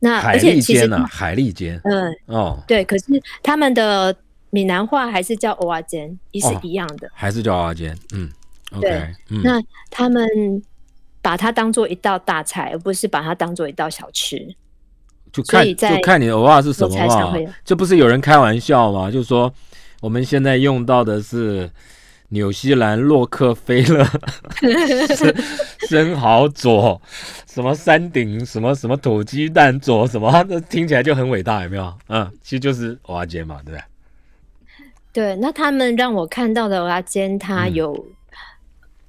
[0.00, 3.04] 那海而且其实蛎煎呢，海蛎煎嗯、哦，对，可是
[3.42, 4.14] 他们的
[4.50, 7.08] 闽南话还是叫蚵仔煎，也是哦一样的。
[7.14, 8.30] 还是叫蚵仔煎，嗯
[8.72, 10.28] ，OK，对嗯，那他们
[11.22, 14.54] 把它当做一道大菜，而不是把它当做一道小吃。
[15.32, 16.96] 就看就看你的偶尔是什么
[17.64, 19.10] 这不是有人开玩笑吗？
[19.10, 19.52] 就是说
[20.00, 21.70] 我们现在用到的是
[22.28, 24.04] 纽西兰洛克菲勒
[25.16, 25.34] 生
[25.88, 27.00] 生蚝佐
[27.46, 31.94] 什么山顶什么什么土鸡蛋佐什么， 这听起来就很伟大，有没有？
[32.08, 33.84] 嗯，其实就是蚵仔煎嘛，对不对？
[35.12, 38.06] 对，那他们让我看到的蚵仔煎，它嗯有、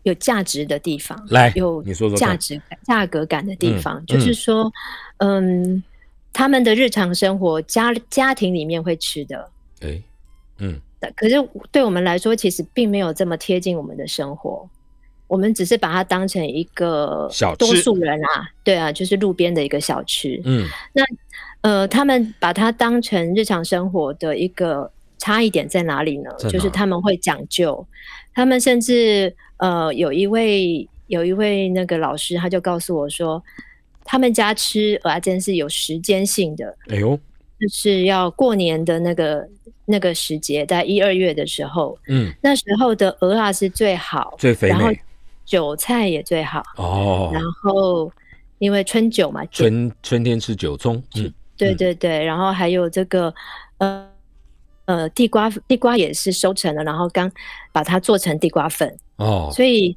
[0.03, 4.71] 有价值的地方，来有你说说价值感、价格感的地嗯方，就是说，
[5.17, 5.83] 嗯，
[6.31, 9.49] 他们的日常生活家家庭里面会吃的。
[9.81, 10.01] 哎，
[10.59, 11.35] 嗯，的可是
[11.71, 14.69] 对我们来说，其实并没有这么贴近我们的生活。
[15.27, 20.41] 我们只是把它当成一个小吃多数人啊，对啊，就是路边的一个小吃。
[20.45, 21.03] 嗯，那
[21.59, 26.31] 呃，他们把它当成日常生活的一个差异点在哪里呢？
[26.49, 27.85] 就是他们会讲究，
[28.33, 33.43] 他们甚至呃有一位有一位那个老师，他就告诉我说，
[34.05, 37.19] 他们家吃蚵仔煎是有时间性的，哎呦，
[37.59, 39.45] 就是要过年的那个
[39.89, 44.99] 那个时节，在一二月的时候，嗯，那时候的鹅啊是最好，最肥然后美
[45.45, 48.11] 韭菜也最好，哦，然后
[48.57, 53.33] 因为春酒嘛，春春天吃韭葱，嗯，对嗯对对，然后还有这个
[53.77, 54.05] 呃
[54.85, 57.31] 呃地瓜，地瓜也是收成了，然后刚
[57.71, 59.95] 把它做成地瓜粉，哦，所以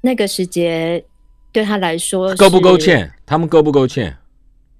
[0.00, 1.04] 那个时节
[1.52, 2.86] 对他来说够不够是？
[2.86, 3.12] 欠？
[3.26, 4.16] 他们够不够欠？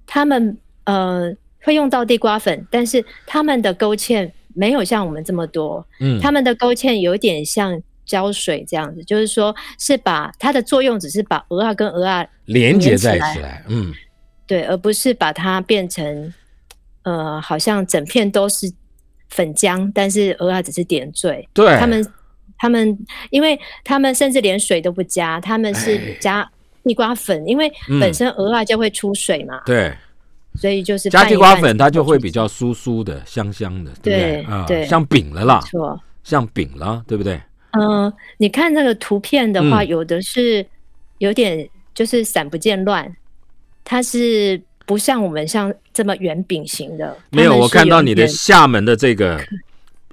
[0.07, 1.31] 他们呃
[1.61, 13.93] 会用到地瓜粉，但是他们的勾芡没有像我们这么多，嗯，他们的勾芡有点像胶水这样子，就是说是把它的作用只是把鹅啊跟鹅啊连接在一起来，嗯，
[14.47, 16.33] 对，而不是把它变成
[17.03, 18.71] 呃好像整片都是
[19.29, 21.47] 粉浆，但是鹅啊只是点缀。
[21.53, 22.13] 对，他们
[22.57, 22.97] 他们，
[23.29, 25.79] 因为他们甚至连水都不加，他们哎。
[25.79, 26.49] 是加
[26.83, 27.99] 地瓜粉，因为嗯。
[27.99, 29.93] 本身鹅啊就会出水嘛，对
[30.59, 34.43] 所以就是加地瓜粉，它就会比较酥酥的、香香的，对不对？
[34.43, 35.99] 啊，对像饼了啦，错。
[36.21, 37.41] 像饼了，对不对？
[37.71, 40.65] 嗯、你看那个图片的话，嗯有的是
[41.19, 43.15] 有点就是散不见乱，
[43.83, 47.15] 它是不像我们像这么圆饼型的。
[47.31, 49.41] 没有，我看到你的厦门的这个，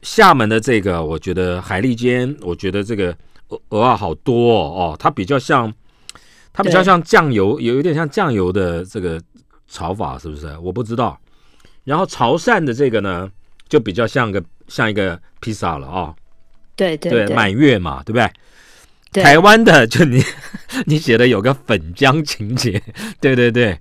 [0.02, 3.14] 厦门的这个，我觉得海蛎煎，我觉得这个
[3.48, 5.72] 鹅鹅啊好多哦，哦，它比较像，
[6.52, 9.20] 它比较像酱油，有有点像酱油的这个
[9.68, 10.56] 炒法，是不是？
[10.58, 11.18] 我不知道。
[11.84, 13.30] 然后潮汕的这个呢，
[13.68, 16.14] 就比较像个像一个披萨了啊、
[16.74, 18.30] 对对对满月嘛，对不对？
[19.12, 20.22] 对台湾的就你
[20.84, 22.82] 你写的有个粉浆情节，
[23.20, 23.78] 对对对。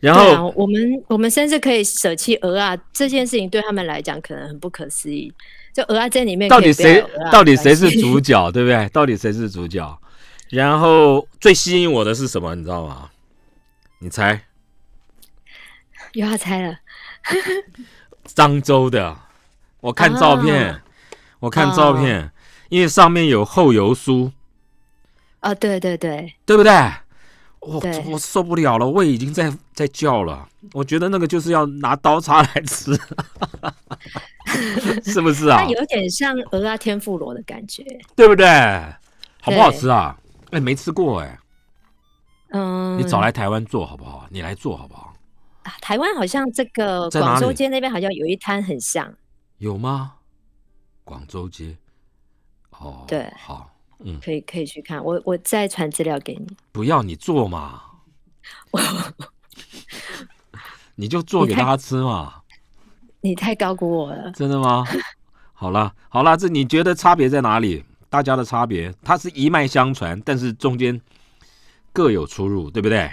[0.00, 5.32] 然后，我们我们甚至可以舍弃鹅啊这件事情，对他们来讲可能很不可思议。
[5.72, 8.88] 就鹅啊在里面到底谁到底谁是主角，对不对？
[8.90, 9.98] 到底谁是主角？
[10.50, 12.54] 然后最吸引我的是什么？
[12.54, 13.10] 你知道吗？
[13.98, 14.40] 你猜？
[16.12, 16.78] 又要猜了，
[18.34, 19.16] 漳州的。
[19.80, 20.82] 我看照片，啊
[21.40, 22.30] 我看照片，
[22.68, 24.32] 因为上面有厚油酥，
[25.40, 26.72] 哦，对对对，对不对？
[27.60, 30.48] 我我受不了了，胃已经在在叫了。
[30.72, 32.98] 我觉得那个就是要拿刀叉来吃，
[35.04, 35.68] 是不是啊它？
[35.68, 37.84] 有点像鹅啊天妇罗的感觉。
[38.14, 38.46] 对不对？
[39.40, 40.16] 好不好吃啊？
[40.50, 41.38] 哎，没吃过哎，
[42.50, 44.26] 嗯，你找来台湾做好不好？
[44.30, 45.07] 你来做好不好？
[45.68, 49.12] 啊台湾好像这个广州街那边好像有一摊很像，
[49.58, 50.14] 有吗？
[51.04, 51.76] 广州街。
[52.70, 55.04] 哦，对好，嗯，可以可以去看。
[55.04, 56.46] 我我再传资料给你。
[56.72, 57.82] 不要你做嘛，
[60.94, 62.42] 你就做给你太大家吃嘛，
[63.20, 64.30] 你太高估我了。
[64.32, 64.86] 真的吗？
[65.52, 67.84] 好了好了，这你觉得差别在哪里？
[68.08, 70.98] 大家的差别，它是一脉相传，但是中间
[71.92, 73.10] 各有出入，对不对？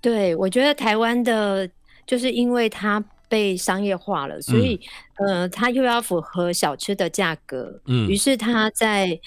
[0.00, 1.68] 对，我觉得台湾的，
[2.06, 4.80] 就是因为它被商业化了，所以、
[5.18, 8.08] 呃，它又要符合小吃的价格，嗯。
[8.08, 9.18] 于是它在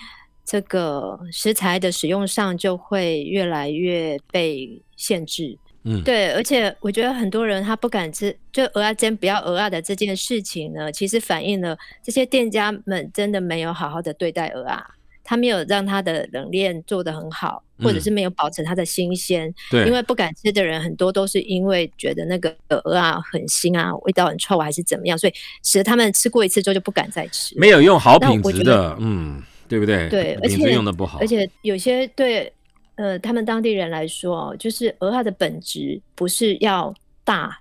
[0.43, 5.57] 这个食材的使用上就会越来越被限制。
[5.86, 14.86] 嗯，对，而且我觉得很多人他不敢吃，就鹅啊煎不要鹅啊的这件事情呢，其实反映了这些店家们真的没有好好的对待鹅啊，
[15.23, 19.53] 他没有让他的冷链做得很好，或者嗯是没有保持它的新鲜。
[19.71, 25.33] 对，因为不敢吃的人很多都是因为觉得那个鹅啊很腥啊，味道很臭还是怎么样，所以
[25.63, 27.57] 使得他们吃过一次之后就不敢再吃。
[27.57, 30.09] 没有用好品质的，嗯，对不对？
[30.09, 32.51] 对而且用的不好，而且有些对
[32.95, 37.59] 呃他们当地人来说哦，就是鹅它的本质不是要大，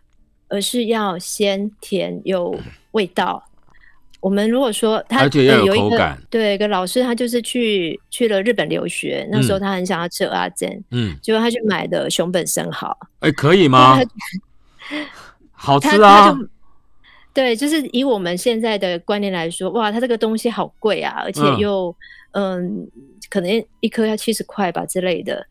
[0.48, 2.58] 而是要鲜甜有
[2.90, 3.42] 味道。
[4.22, 13.98] 我们如果说他而且要有一个口感对一个老师，他就是去去了日本留学，那时候嗯他很想要吃鹅啊煎，嗯，结果他去买的熊本生蚝，哎，可以吗？
[15.50, 16.32] 好吃啊
[17.34, 21.96] 对，就是以我们现在的观念来说，哇，它这个东西好贵啊，而且嗯又
[22.32, 22.88] 嗯
[23.28, 25.44] 可能一颗要七十块吧之类的。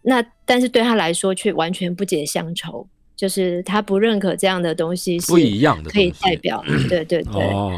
[0.00, 7.42] 那但是对他来说却完全不解乡愁，就是他不认可这样的东西是不一样的可以代表，对对对。
[7.42, 7.76] 哦，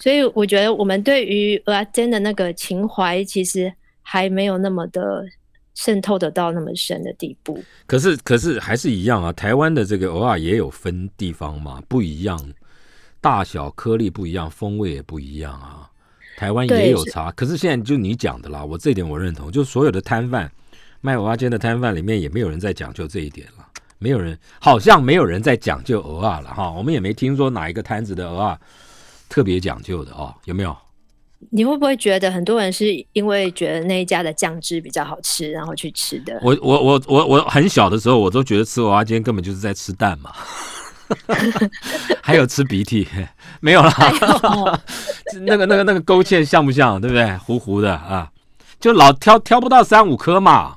[0.00, 5.24] 所以我觉得我们对于鹅啊煎的那个情怀，其实还没有那么的
[5.74, 7.62] 渗透得到那么深的地步。
[7.86, 12.38] 可是可是还是一样啊，台湾的这个偶尔也有分地方嘛，不一样，
[13.20, 15.86] 大小颗粒不一样，风味也不一样啊。
[16.38, 20.50] 台湾也有差，可是现在就你讲的啦，我这一点我认同，就所有的摊贩
[21.02, 23.66] 卖蚵仔煎的摊贩里面也没有人在讲究这一点了，
[23.98, 28.60] 没有人好像没有人在讲究蚵仔了哈，我们也没听说哪一个摊子的蚵仔
[29.30, 30.76] 特别讲究的哦，有没有？
[31.48, 36.38] 你会不会觉得很多人是因为觉得那一家的酱汁比较好吃，然后去吃的？
[36.42, 40.30] 我我我我我很小的时候，我都觉得吃娃娃煎根本就是在吃蛋嘛，
[42.22, 43.08] 还有吃鼻涕，
[43.60, 43.90] 没有啦，
[45.46, 47.00] 那个那个那个勾芡像不像？
[47.00, 47.34] 对不对？
[47.38, 48.30] 糊糊的啊，
[48.78, 50.76] 就老挑挑不到三五颗嘛。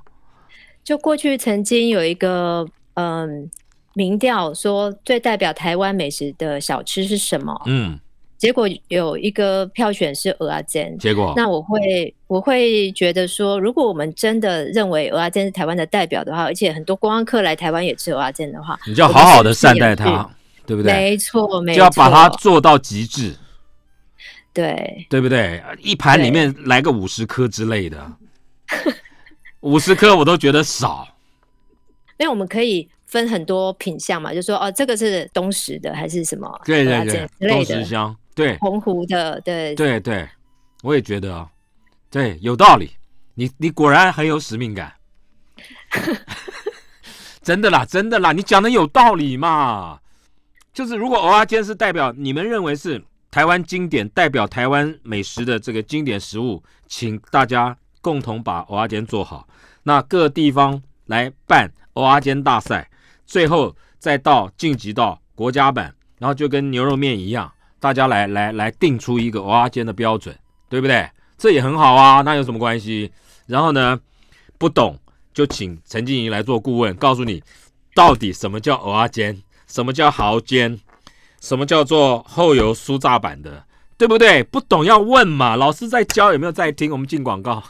[0.82, 3.50] 就过去曾经有一个嗯
[3.96, 7.62] 民调说最代表台湾美食的小吃是什么？
[7.66, 8.00] 嗯，
[8.44, 10.98] 结果有一个票选是鹅阿煎。
[10.98, 20.30] 结果那我会我会觉得说，如果我们真的认为鹅阿煎是台湾的代表的话，而且很多观光客来台湾也吃鹅阿煎的话，你就要好好的善待它，
[20.66, 20.92] 对不对？
[20.92, 23.34] 没错，没错，就要把它做到极致，
[24.54, 25.64] 对对不对？
[25.80, 27.98] 一盘里面来个五十颗之类的，
[29.62, 31.08] 五十颗我都觉得少。
[32.18, 36.62] 因为我们可以分很多品相嘛，就说哦，这个是东石的还是什么？
[36.66, 37.06] 对对
[37.40, 40.28] 对，东石，香，对澎湖的，对对对，
[40.82, 41.50] 我也觉得啊，
[42.10, 42.92] 对，有道理。
[43.36, 44.94] 你你果然很有使命感，
[47.42, 50.00] 真的啦，真的啦，你讲的有道理嘛。
[50.72, 59.48] 就是如果蚵仔煎是代表你们认为是台湾经典、代表台湾美食的这个经典食物，请大家共同把蚵仔煎做好。
[59.84, 62.90] 那各地方来办蚵仔煎大赛，
[63.26, 67.52] 最后再到晋级到国家版，然后就跟牛肉面一样，
[67.84, 70.34] 大家来来来定出一个蚵仔煎的标准，
[70.70, 71.06] 对不对？
[71.38, 73.12] 这也很好啊，那有什么关系？
[73.46, 74.00] 然后呢，
[74.58, 74.98] 不懂
[75.34, 77.44] 就请陈静怡来做顾问，告诉你
[77.94, 80.80] 到底什么叫蚵仔煎，什么叫蚝煎，
[81.42, 83.62] 什么叫做后油酥炸版的，
[83.98, 84.42] 对不对？
[84.46, 86.90] 不懂要问嘛，老师在教，有没有在听？
[86.90, 87.62] 我们进广告。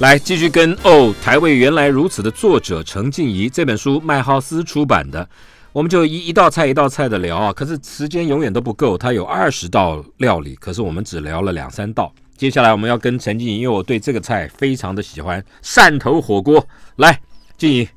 [0.00, 5.28] 来继续跟哦，台味原来如此的作者陈静怡这本书麦浩斯出版的，
[5.72, 7.52] 我们就一一道菜一道菜的聊啊。
[7.52, 12.12] 可是时间永远都不够，它有二十道料理，可是我们只聊了两三道。
[12.36, 16.64] 接下来我们要跟陈静怡，因为我对这个菜非常的喜欢，汕头火锅。
[16.94, 17.20] 来，
[17.56, 17.88] 静怡，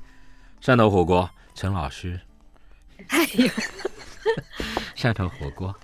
[0.60, 2.20] 汕头火锅，陈老师，
[3.10, 3.48] 哎呦，
[4.98, 5.76] 汕头火锅，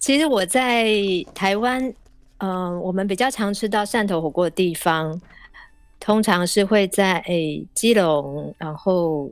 [0.00, 0.90] 其实我在
[1.32, 1.94] 台湾，
[2.38, 5.20] 嗯、我们比较常吃到汕头火锅的地方，
[6.04, 9.30] 通常是会在诶、基隆，然后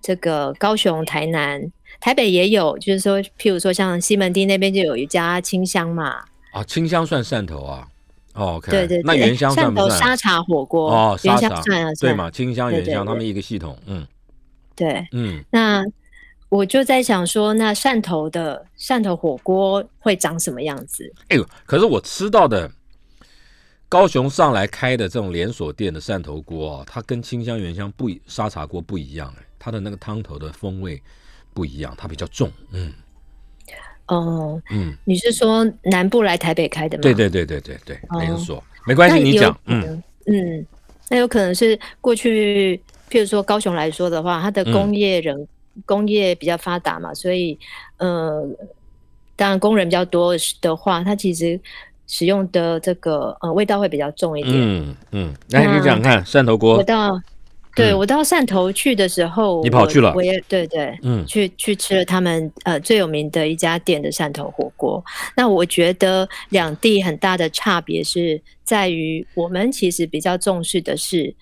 [0.00, 1.60] 这个高雄、台南、
[2.00, 7.88] 台北也有，就是说，譬如说像西门町那边就有一家清香嘛，啊，清香算汕头啊？
[8.34, 9.98] 哦，OK，对对对，那原香算汕头不算？
[9.98, 12.30] 沙茶火锅哦，沙原香茶算对嘛？
[12.30, 14.06] 清香、原香，他们一个系统，嗯
[14.76, 15.44] 对，嗯。
[15.50, 15.84] 那
[16.48, 21.12] 我就在想说，那汕头的汕头火锅会长什么样子？
[21.30, 22.70] 哎呦，可是我吃到的
[23.92, 30.98] 高雄上来开的这种连锁店的汕头锅啊，它跟清香原香不一沙茶锅不一样哎，它的那个汤头的风味
[31.52, 32.50] 不一样，它比较重。
[32.72, 32.90] 嗯
[34.06, 37.02] 哦、嗯，你是说南部来台北开的吗？
[37.02, 39.54] 对对对对对对，哦连锁没关系，你讲。
[39.66, 40.66] 嗯嗯，
[41.10, 42.80] 那有可能是过去，
[43.10, 45.46] 譬如说高雄来说的话，它的嗯工业人、
[45.84, 47.58] 工业比较发达嘛，所以
[47.98, 48.42] 呃，
[49.36, 51.60] 当然工人比较多的话，它其实
[52.06, 54.54] 使用的这个呃味道会比较重一点。
[54.54, 56.72] 嗯嗯，来那你讲讲看汕头锅。
[56.72, 56.84] 我锅。
[56.84, 57.20] 到
[57.74, 57.98] 对、嗯。
[57.98, 60.12] 我到汕头去的时候，你跑去了？
[60.14, 61.24] 我也对对，嗯。
[61.26, 65.02] 去去吃了他们呃最有名的一家店的汕头火锅。
[65.36, 71.34] 那我觉得两地很大的差别是在于，我们其实比较重视的是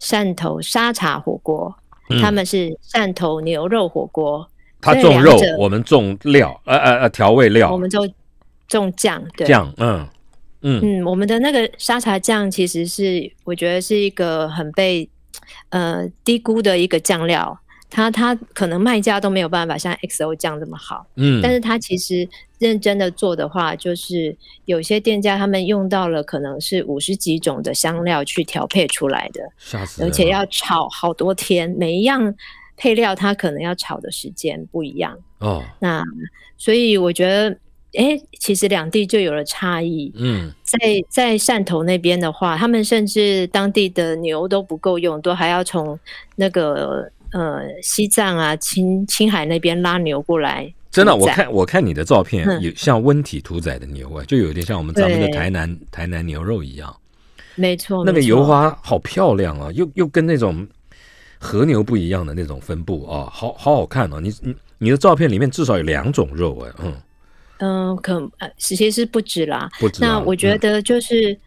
[0.00, 1.74] 汕头沙茶火锅，
[2.10, 2.22] 嗯。
[2.22, 4.48] 他们是汕头牛肉火锅，
[4.82, 7.72] 所以它重肉，我们重料，呃呃呃，调味料。
[7.72, 8.08] 我，们就
[8.68, 10.08] 重酱，对，酱，嗯
[10.62, 10.80] 嗯。
[10.82, 15.08] 嗯，我们的那个沙茶酱其实是我觉得是一个很被
[15.68, 17.56] 呃低估的一个酱料，
[17.88, 32.34] 它它可能卖家都没有办法像 XO 酱这么好，嗯，但是它其实认真的做的话，就是有些店家他们用到了可能是五十几种的香料去调配出来的，吓死人，而且要炒好多天，每一样
[32.76, 36.02] 配料它可能要炒的时间不一样，哦，那
[36.58, 37.56] 所以我觉得。
[37.96, 40.12] 哎，其实两地就有了差异。
[40.16, 40.78] 嗯在
[41.08, 45.98] 在汕头那边的话，他们甚至当地的牛都不够用，都还要从
[46.34, 50.72] 那个呃西藏啊、青青海那边拉牛过来。
[50.90, 56.94] 真的，我看我看你的照片，嗯有像温体屠宰的牛啊，就有点像我们咱们的台南台南牛肉一样。
[57.54, 60.66] 没错，那个油花好漂亮啊，又又跟那种
[61.38, 64.20] 和牛不一样的那种分布啊，好好好看哦。
[64.20, 66.92] 你你你的照片里面至少有两种肉哎，嗯，
[67.58, 69.68] 嗯、可呃其实不止啦。
[69.78, 70.08] 不止啊。
[70.08, 71.38] 那我觉嗯得就是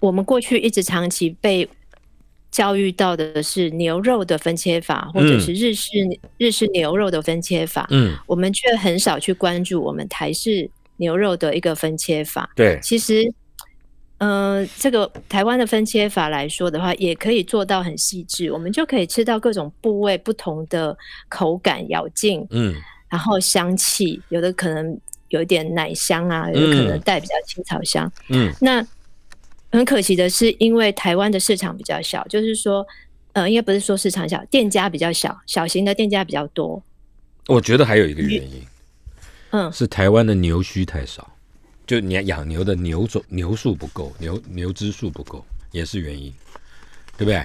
[0.00, 1.68] 我们过去一直长期被
[2.50, 5.90] 教育到的是牛肉的分切法，或者嗯是日式、
[6.38, 12.48] 日式牛肉的分切法，嗯，我们却很少去关注我们台式牛肉的一个分切法。
[12.54, 13.32] 对，其实，
[14.18, 20.96] 呃，这个台湾的分切法来说的话，也可以做到很细致，我们就可以吃到各种部位不同的
[21.28, 22.72] 口感、咬劲，嗯
[23.08, 24.96] 然后香气，有的可能
[25.28, 28.10] 有一点奶香啊，有可能嗯带比较青草香。
[28.28, 28.86] 嗯那
[29.70, 32.86] 很可惜的是，因为台湾的市场比较小，就是说，
[33.32, 36.80] 呃，应该不是说市场小，店家比较小，小型的店家比较多。
[37.48, 38.62] 我觉得还有一个原因
[39.50, 41.28] 嗯，是台湾的牛须太少，
[41.86, 46.32] 就你养牛的牛种牛数不够，牛牛只数不够，也是原因，
[47.18, 47.44] 对不对？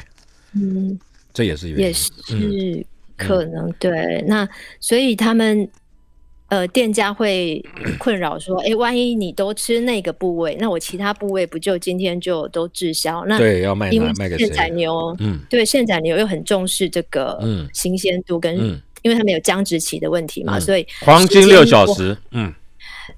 [0.53, 0.99] 嗯，
[1.33, 1.85] 这也是原因。
[1.85, 2.85] 也是
[3.17, 4.23] 可能、对。
[4.27, 4.47] 那
[4.79, 5.67] 所以他们
[6.49, 7.63] 呃，店家会
[7.99, 13.23] 困扰说，哎，万一你都吃那个部位，那我其他部位不就今天就都滞销？
[13.27, 14.67] 那对，要卖因为哪卖给现宰？
[14.69, 15.39] 牛，嗯。
[15.49, 17.69] 对现宰牛又很重视这个嗯。
[17.71, 20.61] 新鲜度跟，嗯，因为他们有僵直期的问题嘛，嗯。
[20.61, 22.51] 所以黄金六小时，嗯。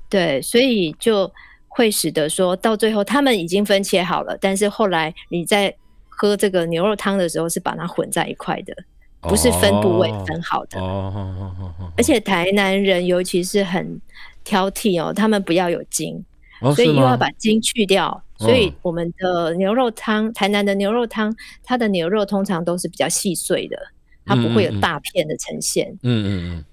[0.10, 1.32] 对，所以就
[1.70, 5.74] 会使得说到最后他们已经分切好了，但是后来你在
[6.10, 8.76] 喝这个牛肉汤的时候是把它混在一块的，
[9.22, 10.80] 不是分部位哦分好的。
[10.80, 13.99] 哦而且台南人尤其是很
[14.43, 16.24] 挑剔哦，他们不要有筋，
[16.61, 18.24] 哦所以又要把筋去掉。
[18.38, 23.78] 所以嗯我们的牛肉汤，台南的牛肉汤，它的牛肉通常都是比较细碎的，
[24.26, 25.91] 它不会有大片的呈现。
[26.01, 26.65] 嗯嗯嗯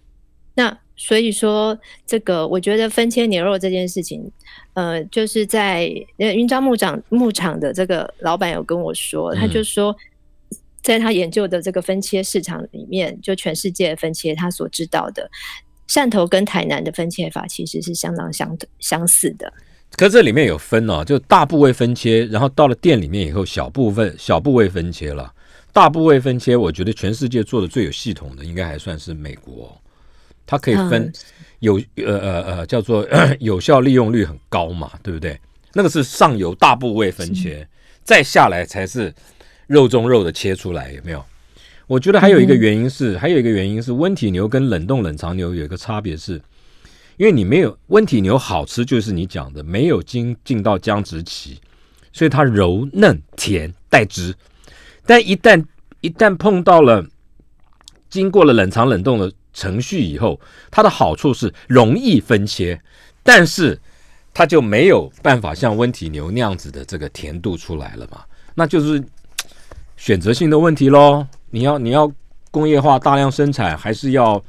[0.54, 4.32] 那所以说，这个我觉得分切牛肉这件事情，
[4.72, 9.94] 呃，就是在呃云庄牧场牧场的这个老板有跟我说，他嗯就说，
[10.88, 15.30] 在他研究的这个分切市场里面，就全世界的分切他所知道的，
[15.88, 19.52] 汕头跟台南的分切法其实是相当相相似的。
[19.96, 25.32] 可这里面有分哦，就大部位分切，然后到了店里面以后，小部分小部位分切了。
[25.72, 29.80] 大部位分切，我觉得全世界做的最有系统的，应该还算是美国，
[30.46, 31.12] 它可以分嗯
[31.60, 33.06] 有呃呃呃叫做
[33.40, 35.38] 有效利用率很高嘛，对不对？
[35.74, 37.66] 那个是上游大部位分切，
[38.04, 39.14] 再下来才是
[39.68, 41.24] 肉中肉的切出来，有没有？
[41.86, 46.34] 我觉得还有一个原因是，还有一个原因是温体牛跟冷冻冷藏牛有一个差别是，
[47.16, 51.58] 因为你没有温体牛好吃，就是你讲的没有经进到僵直期，
[52.12, 54.34] 所以它柔嫩甜带汁。
[55.06, 55.64] 但一旦
[56.00, 57.06] 一旦碰到了
[58.10, 60.38] 经过了冷藏冷冻的程序以后，
[60.70, 62.78] 它的好处是容易分切，
[63.22, 63.80] 但是
[64.34, 68.22] 它就没有办法像温体牛那样子的这个甜度出来了嘛，
[68.54, 69.06] 那就是嘖
[69.98, 71.26] 选择性的问题喽。
[71.50, 72.10] 你要你要
[72.50, 74.42] 工业化大量生产，还是要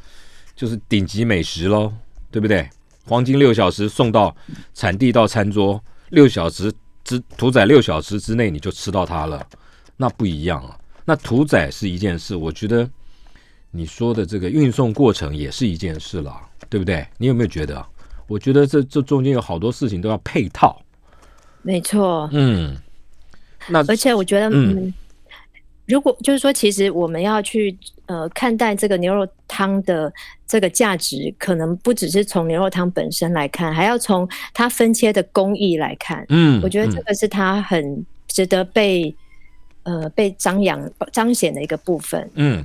[0.55, 1.91] 就是顶级美食喽，
[2.31, 2.69] 对不对？
[3.05, 4.33] 黄金六小时送到
[4.73, 6.71] 产地到餐桌，六小时
[7.03, 9.45] 之屠宰六小时之内你就吃到它了，
[9.97, 10.77] 那不一样啊。
[11.03, 12.87] 那屠宰是一件事，我觉得
[13.71, 16.39] 你说的这个运送过程也是一件事了，
[16.69, 17.07] 对不对？
[17.17, 17.89] 你有没有觉得啊？
[18.27, 20.79] 我觉得这这中间有好多事情都要配套。
[21.63, 22.77] 没错，嗯，
[23.67, 24.93] 那而且我觉得，嗯嗯，
[25.89, 27.75] 如果就是说，其实我们要去
[28.05, 30.13] 呃看待这个牛肉汤的
[30.47, 36.23] 这个价值，可能不只是从牛肉汤本身来看，还要从它分切的工艺来看。
[36.29, 39.13] 嗯，我觉得嗯这个是它很值得被
[39.81, 40.79] 呃被张扬
[41.11, 42.63] 彰显的一个部分，嗯。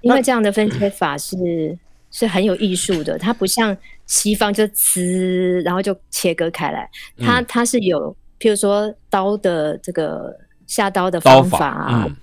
[0.00, 1.78] 因为这样的分切法是
[2.10, 7.46] 是很有艺术的，它不像西方就滋，然后就切割开来，它嗯。
[7.46, 12.16] 它是有譬如说刀的这个下刀的方法啊，嗯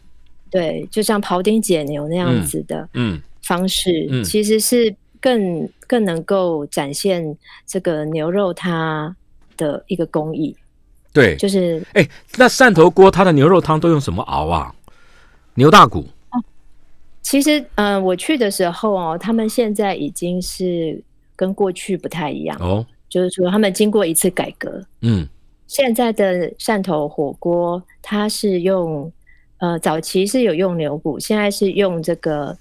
[0.50, 3.22] 对，就像庖丁解牛那样嗯子的嗯。
[3.44, 4.24] 方式，嗯。
[4.24, 7.36] 其实是更更能够展现
[7.66, 9.16] 这个牛肉它
[9.58, 10.56] 的一个工艺，
[11.12, 14.74] 对，就是哎，那汕头锅它的牛肉汤都用什么熬啊？
[15.56, 16.06] 牛大骨，
[17.22, 21.02] 其实，嗯、我去的时候哦，他们现在已经是
[21.36, 25.28] 跟过去不太一样，哦，就是说他们经过一次改革，嗯。
[25.68, 29.12] 现在的汕头火锅它是用，
[29.60, 32.58] 呃，早期是有用牛骨，现在是用这个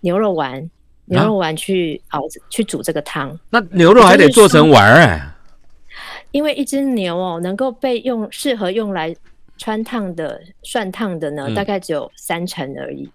[0.00, 0.70] 牛肉丸，
[1.04, 5.32] 牛肉丸去熬、去煮这个汤，那牛肉还得做成丸儿哎。
[6.32, 9.14] 因为一只牛哦，能够被用适合用来
[9.56, 13.08] 穿烫的涮烫的呢，嗯大概只有三成而已。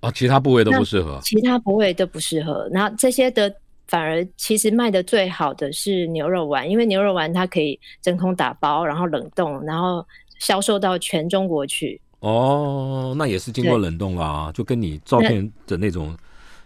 [0.00, 1.20] 哦，其他部位都不适合。
[1.22, 2.68] 其他部位都不适合。
[2.72, 3.52] 然后这些的
[3.86, 10.04] 反而其实卖的最好的是牛肉丸，因为牛肉丸它可以真空打包，然后冷冻，然后
[10.38, 12.00] 销售到全中国去。
[12.20, 16.16] 哦，那也是经过冷冻啦，就跟你照片的那种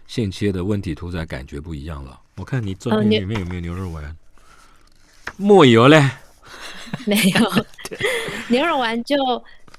[0.07, 2.19] 现切的问题屠宰感觉不一样了。
[2.37, 4.15] 我看你照呃你片里面有没有牛肉丸？
[5.37, 6.01] 没有嘞。
[7.05, 7.65] 没有
[8.49, 9.15] 牛肉丸就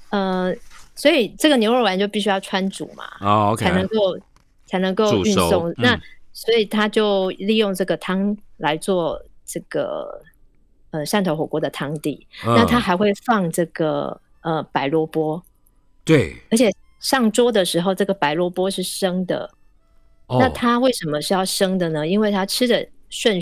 [0.09, 0.55] 呃，
[0.95, 4.19] 所以这个牛肉丸就必须要穿煮嘛，哦，OK，才能够
[4.65, 5.69] 才能够运送。
[5.69, 10.23] 嗯那所以他就利用这个汤来做这个
[10.93, 12.25] 呃汕头火锅的汤底。
[12.45, 15.43] 那他嗯还会放这个呃白萝卜。
[16.05, 19.49] 对而且上桌的时候，这个白萝卜是生的。
[20.27, 22.07] 哦，那它为什么是要生的呢？
[22.07, 23.41] 因为它吃的顺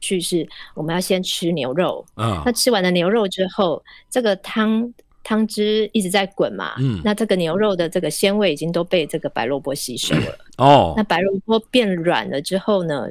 [0.00, 2.04] 序是，我们要先吃牛肉。
[2.14, 4.92] 啊那吃完了牛肉之后，这个汤
[5.22, 10.38] 汤汁一直在滚嘛，嗯那这个牛肉的这个鲜味已经都被这个白萝卜吸收了。
[10.56, 13.08] 哦那白萝卜变软了之后呢，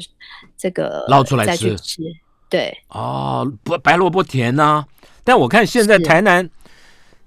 [0.58, 2.02] 这个捞出来吃再去吃。
[2.50, 4.86] 对，哦，不白萝卜甜呐、
[5.24, 6.50] 但我看现在台南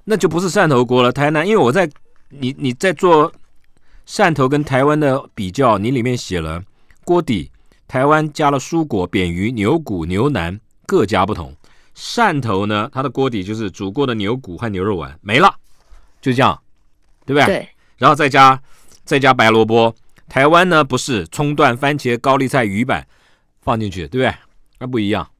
[0.04, 1.88] 那就不是汕头锅了，台南因为我在
[2.30, 3.32] 你你在做
[4.06, 6.62] 汕头跟台湾的比较，你里面写了
[7.04, 7.50] 锅底
[7.86, 11.54] 台湾加了蔬果、扁鱼、牛骨、牛腩，各家不同。
[11.94, 15.54] 汕头呢，它的锅底就是煮过的牛骨和牛肉丸，没了，
[16.22, 16.58] 就这样，
[17.26, 17.46] 对不对？
[17.46, 17.68] 对，
[17.98, 18.58] 然后再加
[19.04, 19.94] 再加白萝卜。
[20.28, 23.06] 台湾呢不是葱段、番茄、高丽菜、鱼板
[23.60, 24.34] 放进去，对不对？
[24.80, 25.30] 那不一样。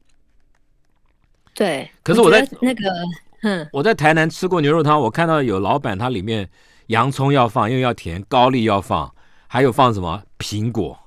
[1.53, 1.91] 对。
[2.01, 2.89] 可是我在那个，
[3.41, 6.49] 嗯，我在台南吃过牛肉汤，我看到有老板他里面
[6.87, 9.13] 洋葱要放，因为要甜，高丽要放，
[9.47, 10.97] 还有放什么苹果，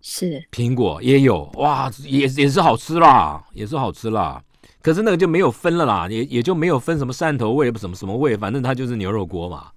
[0.00, 4.42] 是苹果也有，哇，也也是好吃啦，也是好吃啦。
[4.82, 9.70] 可是那个就没有分了啦，也也就没有分什么汕头味不什么什么味，反正它就是牛肉锅嘛，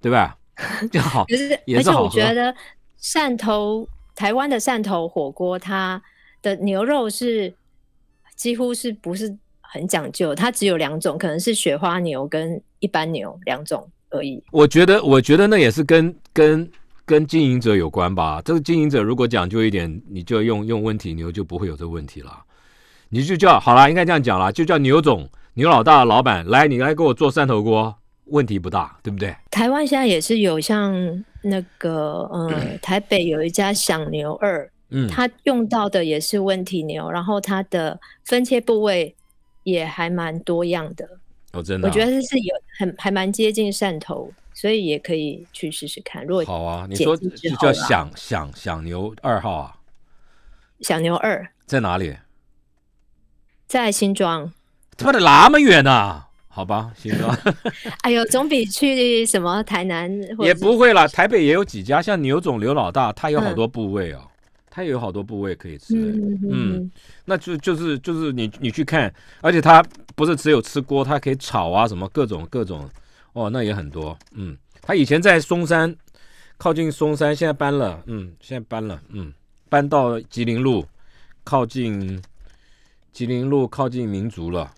[0.00, 0.36] 对吧？
[0.92, 2.54] 就好，可是而且也是好喝我觉得
[3.00, 6.00] 汕头台湾的汕头火锅，它
[6.42, 7.52] 的牛肉是
[8.36, 14.42] 几乎是不是很讲究，它只有两种，可能是雪花牛跟一般牛两种而已。
[14.52, 16.70] 我觉得，我觉得那也是跟跟
[17.04, 18.40] 跟经营者有关吧。
[18.44, 22.42] 这个经营者如果讲究一点，你就用用问题牛就不会有这个问题了。
[23.08, 27.94] 你就叫好了，应该这样讲了，就叫牛总、牛老大、老板来，你来给我做汕头锅，
[28.26, 29.36] 问题不大，对不对？
[29.50, 30.92] 台湾现在也是有像
[31.44, 39.14] 那个呃，台北有一家响牛二，嗯，它用到的也是温体牛，然后它的分切部位
[39.62, 41.06] 也还蛮多样的。
[41.52, 46.24] 哦，真的啊、我觉得是有很还蛮接近汕头，所以也可以去试试看。
[46.24, 46.86] 如果好啊。
[46.88, 49.76] 你解说禁之就叫响响响牛二号啊，
[50.80, 52.16] 响牛二在哪里？
[53.66, 54.52] 在新庄，
[54.96, 57.36] 他妈的那么远呐、好吧，行吧，
[58.02, 61.04] 哎呦，总比去什么台南 也不会啦。
[61.08, 64.20] 台北也有几家，像牛总、刘老大，他有好嗯多部位哦，
[64.70, 65.94] 他也有好多部位可以吃、
[66.48, 66.88] 嗯，
[67.24, 69.84] 那就就是就是你你去看，而且他
[70.14, 72.88] 不是只有吃锅，他可以炒啊，什么各种各种，
[73.32, 74.16] 哦，那也很多。
[74.32, 75.92] 嗯，他以前在松山，
[76.56, 79.32] 靠近松山，现在搬了，嗯，现在搬了，嗯，
[79.68, 80.86] 搬到吉林路，
[81.42, 82.22] 靠近
[83.12, 84.70] 吉林路靠近民族了，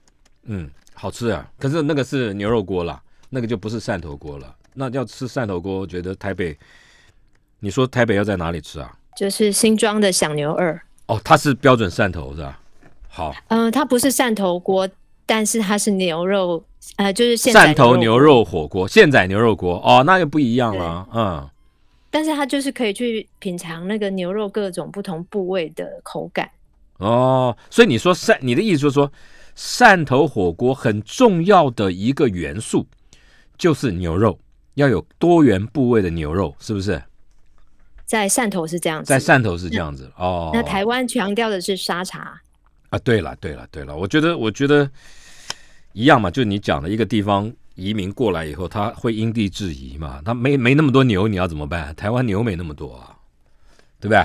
[0.45, 1.49] 嗯，好吃啊。
[1.59, 4.53] 可是那个是牛肉锅啦，那个就不是汕头锅了。
[4.75, 6.59] 那要吃汕头锅，我觉得台北，
[7.61, 8.93] 你说台北要在哪里吃啊？
[9.17, 10.79] 就是新庄的响牛二。
[11.07, 12.61] 哦，它是标准汕头是吧？
[13.09, 13.35] 好。
[13.49, 14.87] 嗯、它不是汕头锅，
[15.25, 16.63] 但是它是牛肉，
[16.97, 21.09] 呃，就是现汕头牛，肉火锅、现宰牛肉锅哦，那就不一样了。
[21.15, 21.49] 嗯，
[22.11, 26.51] 但是它就是可以去品尝那个牛肉各种不同部位的口感。
[26.99, 29.11] 哦，所以你说汕，你的意思就是说，
[29.57, 32.87] 汕头火锅很重要的一个元素
[33.57, 34.39] 就是牛肉，
[34.75, 37.03] 要有多元部位的牛肉，是不是？
[38.05, 40.51] 在汕头是这样子，在汕头是这样子哦。
[40.53, 42.41] 那台湾强调的是沙茶，
[42.91, 44.89] 啊，对了，对了，对了，我觉得，我觉得
[45.93, 51.93] 一样嘛，就你讲的一个地方移民过来以后，他会因地制宜嘛，他没没那么多牛，你要怎么办？
[51.97, 53.17] 台湾牛没那么多啊，
[53.99, 54.23] 对不对？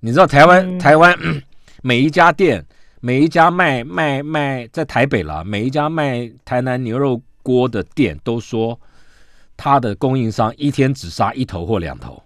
[0.00, 1.16] 你知道台湾、嗯台湾
[1.82, 2.64] 每一家店，
[3.00, 8.78] 每一家卖卖卖在台北啦，每一家卖台南牛肉锅的店都说，
[9.56, 12.20] 他的供应商一天只杀一头或两头，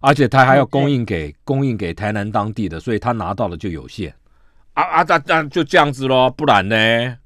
[0.00, 4.14] 而且他还要供应给供应给台南当地的，所以他拿到的就有限。
[4.74, 7.18] 啊啊，那那就这样子咯，不然呢？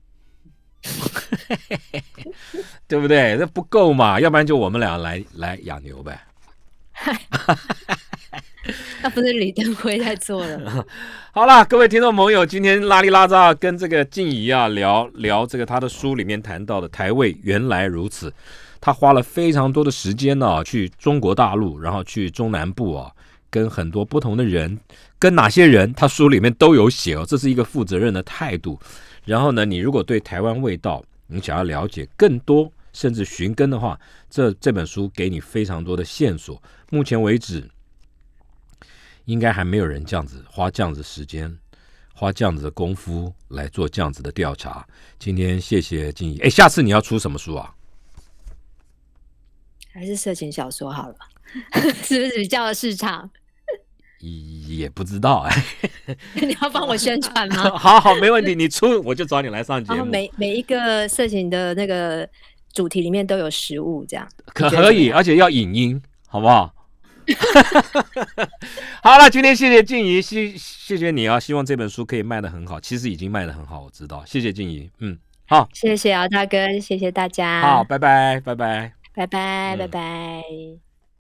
[2.89, 3.37] 对不对？
[3.37, 6.19] 这不够嘛，要不然就我们俩来来养牛呗。
[9.03, 10.87] 那不是李登辉在做的。
[11.33, 18.33] 好啦，各位听众朋友，今天拉里拉扎跟这个静怡啊聊聊这个他的书里面谈到的台味原来如此，
[18.81, 23.11] 他花了非常多的时间呢、去中国大陆，然后去中南部啊，
[23.51, 24.79] 跟很多不同的人，
[25.19, 28.79] 跟哪些人，他书里面都有写哦，这是一个负责任的态度。
[29.25, 33.99] 然后呢，你如果对台湾味道你想要了解更多，甚至寻根的话，
[34.31, 36.63] 这这本书给你非常多的线索。
[36.91, 37.69] 目前为止，
[39.27, 41.57] 应该还没有人这样子花这样子时间，
[42.15, 44.87] 花这样子的功夫来做这样子的调查。
[45.19, 47.75] 今天谢谢静怡，哎，下次你要出什么书啊？
[49.93, 51.17] 还是色情小说好了，
[52.05, 53.29] 是不是比较有市场？
[54.21, 55.65] 也不知道哎，
[56.35, 57.71] 你要帮我宣传吗？
[57.77, 62.29] 好好没问题，你出我就找你来上节然后目，每每一个色情的那个
[62.73, 66.73] 主题里面都有食物，这样可可以，而且要影音，好不好？
[69.03, 71.39] 好了，今天谢谢静怡，谢谢谢你啊！
[71.41, 74.25] 希望这本书可以卖得很好，其实已经卖得很好，我知道。
[74.27, 78.93] 谢谢静怡，嗯，好，谢谢敖大哥，谢谢大家，好，，拜拜，拜拜。
[79.15, 80.86] 拜拜，嗯拜拜。